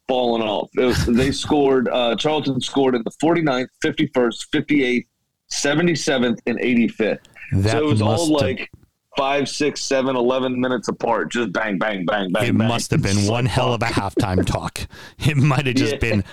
falling 0.07 0.41
off. 0.43 0.69
It 0.75 0.83
was, 0.83 1.05
they 1.05 1.31
scored. 1.45 1.87
Uh, 1.87 2.15
Charlton 2.17 2.59
scored 2.59 2.95
in 2.95 3.03
the 3.03 3.11
49th, 3.23 3.67
51st, 3.83 4.45
58th, 4.53 5.05
77th, 5.51 6.39
and 6.45 6.59
85th. 6.59 7.19
that 7.53 7.71
so 7.71 7.77
it 7.77 7.85
was 7.85 8.01
all 8.01 8.27
like 8.33 8.69
five, 9.17 9.47
six, 9.49 9.81
seven, 9.81 10.15
11 10.15 10.59
minutes 10.59 10.87
apart. 10.87 11.31
Just 11.31 11.51
bang, 11.53 11.77
bang, 11.77 12.05
bang, 12.05 12.31
bang. 12.31 12.43
it 12.49 12.57
bang. 12.57 12.67
must 12.67 12.91
have 12.91 13.01
been 13.01 13.27
one 13.27 13.45
hell 13.45 13.73
of 13.73 13.81
a 13.81 13.85
halftime 13.85 14.45
talk. 14.45 14.79
It 15.19 15.37
might 15.37 15.65
have 15.67 15.75
just 15.75 15.93
Yeah. 15.93 15.99
been, 15.99 16.23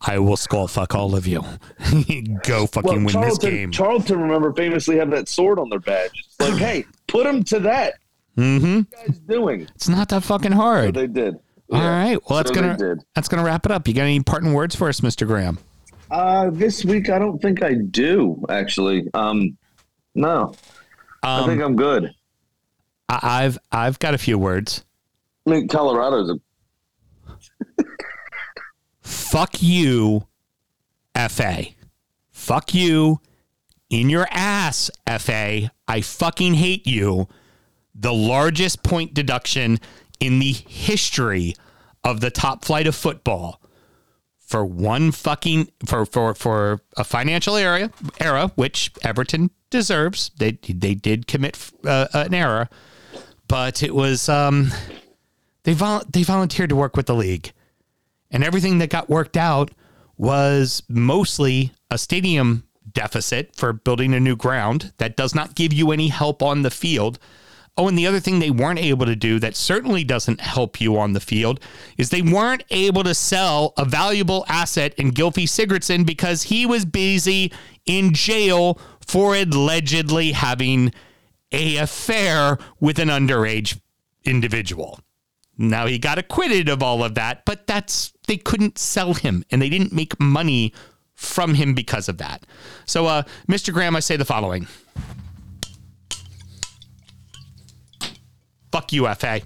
I 0.00 0.18
will 0.18 0.36
skull 0.36 0.68
fuck 0.68 0.94
all 0.94 1.14
of 1.14 1.26
you. 1.26 1.42
Go 2.44 2.66
fucking 2.66 3.04
Well, 3.04 3.14
win 3.14 3.20
this 3.28 3.38
game. 3.38 3.70
Charlton, 3.72 4.20
remember, 4.20 4.52
famously 4.52 4.96
have 4.98 5.10
that 5.10 5.28
sword 5.28 5.58
on 5.58 5.68
their 5.68 5.80
badge. 5.80 6.24
It's 6.26 6.40
like, 6.50 6.58
hey, 6.58 6.84
put 7.08 7.24
them 7.24 7.42
to 7.44 7.60
that. 7.60 7.94
mm-hmm. 8.36 8.64
What 8.64 8.98
are 8.98 9.02
you 9.02 9.06
guys 9.08 9.18
doing? 9.20 9.60
It's 9.74 9.88
not 9.88 10.08
that 10.10 10.22
fucking 10.22 10.52
So 10.52 10.56
hard. 10.56 10.94
they 10.94 11.06
did. 11.06 11.34
All 11.72 11.78
Yeah. 11.80 11.88
right. 12.10 12.18
Well, 12.28 12.38
that's 12.38 12.50
So 12.56 12.60
they 12.62 12.76
gonna 12.76 12.96
that's 13.14 13.28
gonna 13.28 13.42
wrap 13.44 13.66
it 13.66 13.72
up. 13.72 13.88
You 13.88 13.94
got 13.94 14.02
any 14.02 14.20
parting 14.20 14.52
words 14.52 14.74
for 14.76 14.88
us, 14.88 15.02
Mister 15.02 15.26
Graham? 15.26 15.58
Uh, 16.10 16.50
this 16.50 16.84
week, 16.84 17.10
I 17.10 17.18
don't 17.18 17.42
think 17.42 17.62
I 17.64 17.74
do 17.74 18.44
actually. 18.48 19.08
Um, 19.14 19.56
no, 20.14 20.54
I 21.22 21.40
Um, 21.40 21.48
think 21.48 21.62
I'm 21.62 21.76
good. 21.76 22.10
I- 23.08 23.44
I've 23.44 23.58
I've 23.72 23.98
got 23.98 24.14
a 24.14 24.18
few 24.18 24.38
words. 24.38 24.84
I 25.46 25.50
mean, 25.50 25.68
Colorado's 25.68 26.30
a 26.30 26.38
Fuck 29.00 29.62
you, 29.62 30.26
FA. 31.14 31.66
Fuck 32.30 32.74
you 32.74 33.20
in 33.88 34.10
your 34.10 34.26
ass, 34.30 34.90
FA. 35.06 35.70
I 35.86 36.00
fucking 36.00 36.54
hate 36.54 36.86
you. 36.86 37.28
The 37.94 38.12
largest 38.12 38.82
point 38.82 39.14
deduction 39.14 39.78
in 40.20 40.38
the 40.40 40.52
history 40.52 41.54
of 42.02 42.20
the 42.20 42.30
top 42.30 42.64
flight 42.64 42.86
of 42.86 42.94
football 42.96 43.60
for 44.46 44.64
one 44.64 45.10
fucking 45.10 45.70
for 45.84 46.06
for 46.06 46.34
for 46.34 46.80
a 46.96 47.04
financial 47.04 47.56
era 47.56 47.90
era 48.20 48.50
which 48.54 48.92
Everton 49.02 49.50
deserves. 49.70 50.30
They 50.38 50.52
they 50.52 50.94
did 50.94 51.26
commit 51.26 51.70
uh, 51.84 52.06
an 52.14 52.32
error, 52.32 52.68
but 53.48 53.82
it 53.82 53.94
was 53.94 54.28
um 54.28 54.72
they 55.64 55.74
vol- 55.74 56.04
they 56.10 56.22
volunteered 56.22 56.70
to 56.70 56.76
work 56.76 56.96
with 56.96 57.06
the 57.06 57.14
league 57.14 57.52
and 58.30 58.44
everything 58.44 58.78
that 58.78 58.90
got 58.90 59.08
worked 59.08 59.36
out 59.36 59.70
was 60.16 60.82
mostly 60.88 61.72
a 61.90 61.98
stadium 61.98 62.64
deficit 62.92 63.54
for 63.54 63.72
building 63.72 64.14
a 64.14 64.20
new 64.20 64.36
ground 64.36 64.92
that 64.98 65.16
does 65.16 65.34
not 65.34 65.54
give 65.54 65.72
you 65.72 65.90
any 65.92 66.08
help 66.08 66.42
on 66.42 66.62
the 66.62 66.70
field. 66.70 67.18
Oh, 67.78 67.88
and 67.88 67.98
the 67.98 68.06
other 68.06 68.20
thing 68.20 68.38
they 68.38 68.50
weren't 68.50 68.78
able 68.78 69.04
to 69.04 69.14
do 69.14 69.38
that 69.40 69.54
certainly 69.54 70.02
doesn't 70.02 70.40
help 70.40 70.80
you 70.80 70.98
on 70.98 71.12
the 71.12 71.20
field 71.20 71.60
is 71.98 72.08
they 72.08 72.22
weren't 72.22 72.64
able 72.70 73.04
to 73.04 73.14
sell 73.14 73.74
a 73.76 73.84
valuable 73.84 74.46
asset 74.48 74.94
in 74.94 75.10
Gylfi 75.10 75.44
Sigurdsson 75.44 76.06
because 76.06 76.44
he 76.44 76.64
was 76.64 76.86
busy 76.86 77.52
in 77.84 78.14
jail 78.14 78.80
for 79.06 79.36
allegedly 79.36 80.32
having 80.32 80.92
a 81.52 81.76
affair 81.76 82.58
with 82.80 82.98
an 82.98 83.08
underage 83.08 83.78
individual. 84.24 84.98
Now 85.58 85.86
he 85.86 85.98
got 85.98 86.18
acquitted 86.18 86.68
of 86.68 86.82
all 86.82 87.04
of 87.04 87.14
that, 87.14 87.44
but 87.44 87.66
that's 87.66 88.12
they 88.26 88.36
couldn't 88.36 88.78
sell 88.78 89.14
him 89.14 89.44
and 89.50 89.60
they 89.60 89.68
didn't 89.68 89.92
make 89.92 90.18
money 90.20 90.72
from 91.14 91.54
him 91.54 91.74
because 91.74 92.08
of 92.08 92.18
that. 92.18 92.44
So, 92.84 93.06
uh, 93.06 93.22
Mr. 93.48 93.72
Graham, 93.72 93.96
I 93.96 94.00
say 94.00 94.16
the 94.16 94.24
following: 94.24 94.66
Fuck 98.72 98.92
you, 98.92 99.06
FA. 99.14 99.40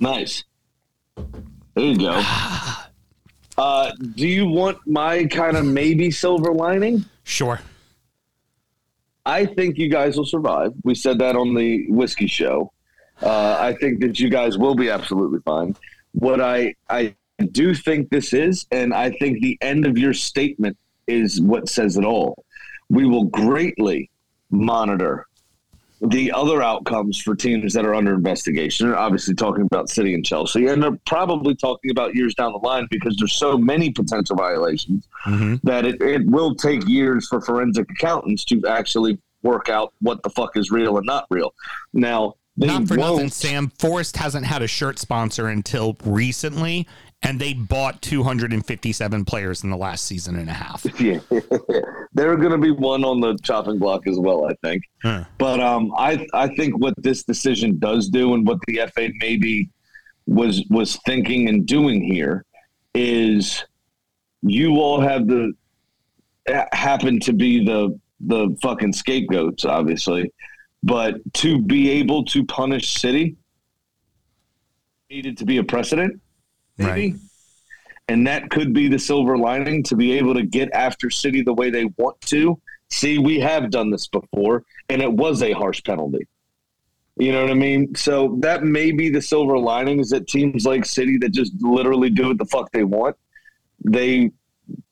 nice. 0.00 0.44
There 1.16 1.84
you 1.84 1.98
go. 1.98 2.22
Uh, 3.58 3.90
do 4.14 4.28
you 4.28 4.46
want 4.46 4.78
my 4.86 5.24
kind 5.24 5.56
of 5.56 5.64
maybe 5.64 6.12
silver 6.12 6.52
lining? 6.54 7.04
Sure. 7.24 7.60
I 9.26 9.46
think 9.46 9.78
you 9.78 9.88
guys 9.90 10.16
will 10.16 10.24
survive. 10.26 10.72
We 10.84 10.94
said 10.94 11.18
that 11.18 11.34
on 11.34 11.54
the 11.54 11.86
whiskey 11.90 12.28
show. 12.28 12.72
Uh, 13.20 13.56
I 13.58 13.74
think 13.74 14.00
that 14.00 14.20
you 14.20 14.30
guys 14.30 14.56
will 14.56 14.76
be 14.76 14.90
absolutely 14.90 15.40
fine. 15.40 15.74
What 16.12 16.40
I 16.40 16.76
I 16.88 17.16
do 17.50 17.74
think 17.74 18.10
this 18.10 18.32
is, 18.32 18.64
and 18.70 18.94
I 18.94 19.10
think 19.10 19.40
the 19.42 19.58
end 19.60 19.86
of 19.86 19.98
your 19.98 20.14
statement 20.14 20.78
is 21.08 21.40
what 21.40 21.68
says 21.68 21.96
it 21.96 22.04
all. 22.04 22.44
We 22.88 23.06
will 23.06 23.24
greatly 23.24 24.08
monitor 24.50 25.26
the 26.00 26.32
other 26.32 26.62
outcomes 26.62 27.20
for 27.20 27.34
teams 27.34 27.72
that 27.74 27.84
are 27.84 27.94
under 27.94 28.14
investigation. 28.14 28.86
They're 28.86 28.98
obviously 28.98 29.34
talking 29.34 29.66
about 29.70 29.88
City 29.88 30.14
and 30.14 30.24
Chelsea, 30.24 30.66
and 30.66 30.82
they're 30.82 30.98
probably 31.06 31.54
talking 31.54 31.90
about 31.90 32.14
years 32.14 32.34
down 32.34 32.52
the 32.52 32.58
line 32.58 32.86
because 32.90 33.16
there's 33.16 33.34
so 33.34 33.58
many 33.58 33.90
potential 33.90 34.36
violations 34.36 35.08
mm-hmm. 35.26 35.56
that 35.64 35.84
it, 35.84 36.00
it 36.00 36.26
will 36.26 36.54
take 36.54 36.86
years 36.86 37.26
for 37.28 37.40
forensic 37.40 37.90
accountants 37.90 38.44
to 38.46 38.62
actually 38.68 39.18
work 39.42 39.68
out 39.68 39.92
what 40.00 40.22
the 40.22 40.30
fuck 40.30 40.56
is 40.56 40.70
real 40.70 40.96
and 40.96 41.06
not 41.06 41.26
real. 41.30 41.54
Now, 41.92 42.34
Not 42.56 42.88
for 42.88 42.96
won't, 42.96 43.16
nothing, 43.16 43.30
Sam. 43.30 43.72
Forest 43.78 44.16
hasn't 44.16 44.46
had 44.46 44.62
a 44.62 44.66
shirt 44.66 44.98
sponsor 44.98 45.48
until 45.48 45.96
recently, 46.04 46.86
and 47.22 47.40
they 47.40 47.54
bought 47.54 48.02
257 48.02 49.24
players 49.24 49.64
in 49.64 49.70
the 49.70 49.76
last 49.76 50.04
season 50.04 50.36
and 50.36 50.48
a 50.48 50.52
half. 50.52 50.86
Yeah, 51.00 51.20
there 52.18 52.32
are 52.32 52.36
going 52.36 52.50
to 52.50 52.58
be 52.58 52.72
one 52.72 53.04
on 53.04 53.20
the 53.20 53.38
chopping 53.44 53.78
block 53.78 54.08
as 54.08 54.18
well, 54.18 54.46
I 54.46 54.54
think. 54.66 54.82
Huh. 55.02 55.24
But 55.38 55.60
um, 55.60 55.92
I 55.96 56.26
I 56.34 56.48
think 56.48 56.78
what 56.78 56.94
this 56.98 57.22
decision 57.22 57.78
does 57.78 58.08
do, 58.08 58.34
and 58.34 58.46
what 58.46 58.58
the 58.66 58.80
FA 58.92 59.10
maybe 59.20 59.70
was 60.26 60.64
was 60.68 60.96
thinking 61.06 61.48
and 61.48 61.64
doing 61.64 62.02
here, 62.02 62.44
is 62.94 63.64
you 64.42 64.80
all 64.80 65.00
have 65.00 65.28
the 65.28 65.52
ha- 66.48 66.66
happen 66.72 67.20
to 67.20 67.32
be 67.32 67.64
the 67.64 67.98
the 68.20 68.56
fucking 68.60 68.92
scapegoats, 68.92 69.64
obviously, 69.64 70.32
but 70.82 71.14
to 71.34 71.62
be 71.62 71.88
able 71.88 72.24
to 72.24 72.44
punish 72.44 72.94
City 72.94 73.36
needed 75.08 75.38
to 75.38 75.44
be 75.44 75.58
a 75.58 75.64
precedent, 75.64 76.20
maybe. 76.78 77.12
Right. 77.12 77.20
And 78.08 78.26
that 78.26 78.50
could 78.50 78.72
be 78.72 78.88
the 78.88 78.98
silver 78.98 79.36
lining 79.36 79.82
to 79.84 79.96
be 79.96 80.12
able 80.12 80.34
to 80.34 80.42
get 80.42 80.70
after 80.72 81.10
City 81.10 81.42
the 81.42 81.52
way 81.52 81.70
they 81.70 81.84
want 81.96 82.20
to. 82.22 82.58
See, 82.90 83.18
we 83.18 83.38
have 83.40 83.70
done 83.70 83.90
this 83.90 84.08
before, 84.08 84.64
and 84.88 85.02
it 85.02 85.12
was 85.12 85.42
a 85.42 85.52
harsh 85.52 85.82
penalty. 85.84 86.26
You 87.18 87.32
know 87.32 87.42
what 87.42 87.50
I 87.50 87.54
mean? 87.54 87.94
So 87.94 88.36
that 88.40 88.62
may 88.62 88.92
be 88.92 89.10
the 89.10 89.20
silver 89.20 89.58
lining 89.58 89.98
is 89.98 90.10
that 90.10 90.28
teams 90.28 90.64
like 90.64 90.86
City 90.86 91.18
that 91.18 91.30
just 91.30 91.52
literally 91.60 92.10
do 92.10 92.28
what 92.28 92.38
the 92.38 92.46
fuck 92.46 92.70
they 92.72 92.84
want, 92.84 93.16
they 93.84 94.30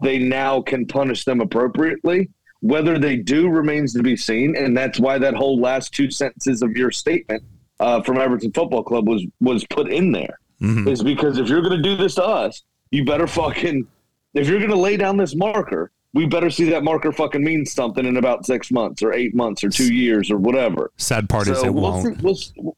they 0.02 0.18
now 0.18 0.60
can 0.60 0.86
punish 0.86 1.24
them 1.24 1.40
appropriately. 1.40 2.30
Whether 2.60 2.98
they 2.98 3.16
do 3.16 3.48
remains 3.48 3.92
to 3.94 4.02
be 4.02 4.16
seen, 4.16 4.56
and 4.56 4.76
that's 4.76 4.98
why 4.98 5.18
that 5.18 5.34
whole 5.34 5.60
last 5.60 5.92
two 5.94 6.10
sentences 6.10 6.62
of 6.62 6.76
your 6.76 6.90
statement 6.90 7.44
uh, 7.78 8.02
from 8.02 8.18
Everton 8.18 8.52
Football 8.52 8.82
Club 8.82 9.08
was 9.08 9.24
was 9.40 9.64
put 9.66 9.88
in 9.88 10.12
there. 10.12 10.38
Is 10.88 11.02
because 11.02 11.38
if 11.38 11.48
you're 11.48 11.60
going 11.60 11.76
to 11.76 11.82
do 11.82 11.96
this 11.96 12.14
to 12.16 12.24
us, 12.24 12.62
you 12.90 13.04
better 13.04 13.26
fucking 13.26 13.86
if 14.34 14.48
you're 14.48 14.58
going 14.58 14.70
to 14.70 14.76
lay 14.76 14.96
down 14.96 15.16
this 15.16 15.34
marker, 15.34 15.90
we 16.12 16.26
better 16.26 16.50
see 16.50 16.64
that 16.70 16.84
marker 16.84 17.12
fucking 17.12 17.42
mean 17.42 17.64
something 17.64 18.04
in 18.04 18.16
about 18.16 18.44
six 18.46 18.70
months 18.70 19.02
or 19.02 19.12
eight 19.12 19.34
months 19.34 19.64
or 19.64 19.68
two 19.70 19.92
years 19.92 20.30
or 20.30 20.36
whatever. 20.36 20.90
Sad 20.96 21.28
part 21.28 21.48
is 21.48 21.62
it 21.62 21.72
we'll 21.72 21.82
won't. 21.82 22.16
see, 22.18 22.22
we'll, 22.22 22.76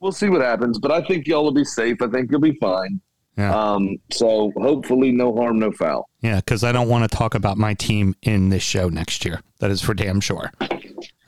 we'll 0.00 0.12
see 0.12 0.28
what 0.28 0.40
happens, 0.40 0.78
but 0.78 0.90
I 0.90 1.02
think 1.02 1.26
y'all 1.26 1.44
will 1.44 1.52
be 1.52 1.64
safe. 1.64 2.00
I 2.02 2.08
think 2.08 2.30
you'll 2.30 2.40
be 2.40 2.56
fine. 2.56 3.00
Yeah. 3.36 3.54
Um, 3.54 3.96
so 4.12 4.52
hopefully, 4.56 5.10
no 5.10 5.34
harm, 5.34 5.58
no 5.58 5.72
foul. 5.72 6.08
Yeah, 6.20 6.36
because 6.36 6.62
I 6.62 6.70
don't 6.72 6.88
want 6.88 7.10
to 7.10 7.16
talk 7.16 7.34
about 7.34 7.58
my 7.58 7.74
team 7.74 8.14
in 8.22 8.48
this 8.48 8.62
show 8.62 8.88
next 8.88 9.24
year. 9.24 9.40
That 9.58 9.70
is 9.72 9.82
for 9.82 9.92
damn 9.92 10.20
sure. 10.20 10.52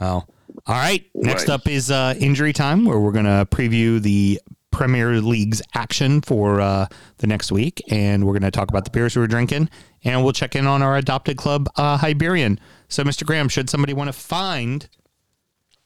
Oh, 0.00 0.22
all 0.22 0.24
right. 0.68 1.04
Next 1.14 1.48
Right. 1.48 1.54
up 1.54 1.66
is 1.66 1.90
uh, 1.90 2.14
injury 2.20 2.52
time, 2.52 2.84
where 2.84 2.98
we're 3.00 3.12
going 3.12 3.24
to 3.24 3.46
preview 3.50 4.00
the 4.00 4.40
Premier 4.76 5.22
League's 5.22 5.62
action 5.74 6.20
for 6.20 6.60
uh, 6.60 6.86
the 7.18 7.26
next 7.26 7.50
week, 7.50 7.82
and 7.90 8.26
we're 8.26 8.34
going 8.34 8.42
to 8.42 8.50
talk 8.50 8.68
about 8.68 8.84
the 8.84 8.90
beers 8.90 9.16
we 9.16 9.20
were 9.20 9.26
drinking, 9.26 9.70
and 10.04 10.22
we'll 10.22 10.34
check 10.34 10.54
in 10.54 10.66
on 10.66 10.82
our 10.82 10.98
adopted 10.98 11.38
club, 11.38 11.66
uh, 11.76 11.96
Hibernian. 11.96 12.60
So, 12.88 13.02
Mr. 13.02 13.24
Graham, 13.24 13.48
should 13.48 13.70
somebody 13.70 13.94
want 13.94 14.08
to 14.08 14.12
find 14.12 14.86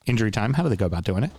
injury 0.06 0.32
time, 0.32 0.54
how 0.54 0.64
do 0.64 0.68
they 0.68 0.76
go 0.76 0.86
about 0.86 1.04
doing 1.04 1.22
it? 1.22 1.30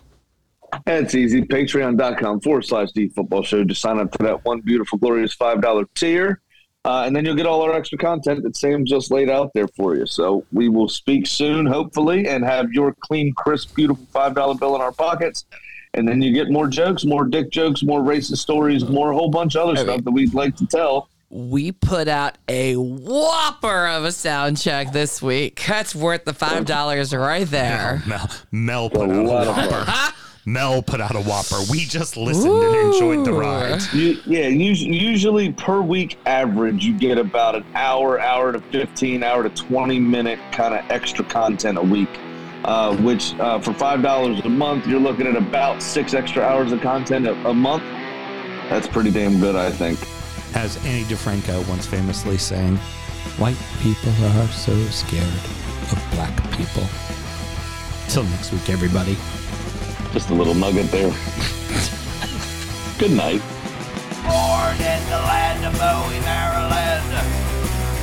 It's 0.86 1.14
easy. 1.14 1.42
Patreon.com 1.42 2.40
forward 2.40 2.64
slash 2.64 2.90
D 2.92 3.08
football 3.08 3.42
show. 3.42 3.62
Just 3.64 3.82
sign 3.82 3.98
up 3.98 4.10
to 4.12 4.18
that 4.24 4.42
one 4.46 4.60
beautiful, 4.60 4.98
glorious 4.98 5.36
$5 5.36 5.86
tier. 5.94 6.40
Uh, 6.86 7.04
and 7.06 7.14
then 7.14 7.24
you'll 7.24 7.36
get 7.36 7.46
all 7.46 7.60
our 7.60 7.74
extra 7.74 7.98
content 7.98 8.42
that 8.42 8.56
Sam 8.56 8.86
just 8.86 9.10
laid 9.10 9.28
out 9.28 9.52
there 9.52 9.68
for 9.68 9.94
you. 9.94 10.06
So 10.06 10.44
we 10.52 10.70
will 10.70 10.88
speak 10.88 11.26
soon, 11.26 11.66
hopefully, 11.66 12.26
and 12.26 12.42
have 12.44 12.72
your 12.72 12.96
clean, 13.00 13.34
crisp, 13.34 13.76
beautiful 13.76 14.06
$5 14.12 14.58
bill 14.58 14.74
in 14.74 14.80
our 14.80 14.90
pockets. 14.90 15.44
And 15.94 16.08
then 16.08 16.22
you 16.22 16.32
get 16.32 16.50
more 16.50 16.68
jokes, 16.68 17.04
more 17.04 17.24
dick 17.24 17.50
jokes, 17.50 17.82
more 17.82 18.00
racist 18.00 18.38
stories, 18.38 18.84
more 18.86 19.10
a 19.12 19.14
whole 19.14 19.28
bunch 19.28 19.56
of 19.56 19.68
other 19.68 19.76
stuff 19.76 20.02
that 20.04 20.10
we'd 20.10 20.32
like 20.32 20.56
to 20.56 20.66
tell. 20.66 21.08
We 21.28 21.72
put 21.72 22.08
out 22.08 22.36
a 22.48 22.76
whopper 22.76 23.86
of 23.88 24.04
a 24.04 24.12
sound 24.12 24.58
check 24.58 24.92
this 24.92 25.20
week. 25.20 25.62
That's 25.66 25.94
worth 25.94 26.24
the 26.24 26.34
five 26.34 26.64
dollars 26.66 27.14
right 27.14 27.46
there. 27.46 28.02
Mel, 28.06 28.30
Mel 28.50 28.86
A 28.86 28.90
put 28.90 29.10
out 29.10 29.46
a 29.46 29.52
whopper. 29.52 30.14
Mel 30.44 30.82
put 30.82 31.00
out 31.00 31.14
a 31.14 31.20
whopper. 31.20 31.56
We 31.70 31.84
just 31.84 32.16
listened 32.16 32.52
and 32.52 32.92
enjoyed 32.92 33.24
the 33.24 33.32
ride. 33.32 33.80
You, 33.92 34.18
yeah, 34.26 34.48
usually 34.48 35.52
per 35.52 35.80
week 35.80 36.18
average, 36.26 36.84
you 36.84 36.98
get 36.98 37.16
about 37.16 37.54
an 37.54 37.64
hour, 37.74 38.18
hour 38.18 38.52
to 38.52 38.60
15, 38.60 39.22
hour 39.22 39.42
to 39.42 39.50
20 39.50 40.00
minute 40.00 40.40
kind 40.50 40.74
of 40.74 40.90
extra 40.90 41.24
content 41.24 41.78
a 41.78 41.82
week. 41.82 42.10
Uh, 42.64 42.96
which 42.98 43.34
uh, 43.40 43.58
for 43.58 43.72
$5 43.72 44.44
a 44.44 44.48
month, 44.48 44.86
you're 44.86 45.00
looking 45.00 45.26
at 45.26 45.36
about 45.36 45.82
six 45.82 46.14
extra 46.14 46.44
hours 46.44 46.70
of 46.70 46.80
content 46.80 47.26
a, 47.26 47.32
a 47.48 47.54
month. 47.54 47.82
That's 48.70 48.86
pretty 48.86 49.10
damn 49.10 49.40
good, 49.40 49.56
I 49.56 49.70
think. 49.70 49.98
As 50.54 50.76
Ani 50.86 51.04
DiFranco 51.04 51.68
once 51.68 51.86
famously 51.86 52.38
sang, 52.38 52.76
white 53.36 53.56
people 53.80 54.12
are 54.24 54.46
so 54.48 54.76
scared 54.86 55.24
of 55.24 56.08
black 56.12 56.36
people. 56.52 56.84
Till 58.08 58.24
next 58.24 58.52
week, 58.52 58.70
everybody. 58.70 59.16
Just 60.12 60.30
a 60.30 60.34
little 60.34 60.54
nugget 60.54 60.90
there. 60.90 61.10
good 62.98 63.10
night. 63.12 63.42
Born 64.22 64.76
in 64.76 65.02
the 65.10 65.18
land 65.18 65.64
of 65.64 65.72
Bowie, 65.80 66.20
Maryland. 66.20 67.10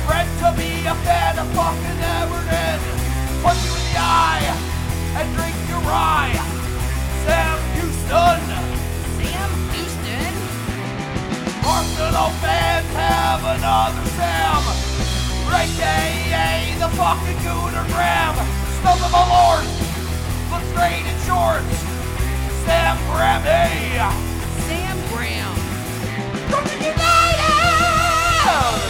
Bred 0.06 0.28
to 0.40 0.52
be 0.58 0.84
a 0.84 0.94
fan 1.06 1.38
of 1.38 1.48
fucking 1.54 2.00
Everton. 2.20 2.80
Punch 3.42 3.64
you 3.64 3.79
eye 4.00 4.48
and 5.20 5.28
drink 5.36 5.56
your 5.68 5.84
rye. 5.84 6.32
Sam 7.24 7.58
Houston. 7.76 8.40
Sam 9.20 9.50
Houston. 9.76 10.32
Arsenal 11.68 12.32
fans 12.40 12.88
have 12.96 13.44
another 13.44 14.04
Sam. 14.16 14.64
AKA 15.60 16.72
the 16.78 16.88
fucking 16.96 17.36
Gooner 17.44 17.84
Graham. 17.92 18.32
Stump 18.80 19.04
of 19.04 19.12
a 19.12 19.24
lord. 19.28 19.66
Look 20.50 20.64
straight 20.72 21.04
in 21.04 21.16
shorts. 21.28 21.68
Sam 22.64 22.96
Grammy. 23.12 24.00
Sam 24.66 24.96
Graham. 25.12 25.52
United! 26.80 28.89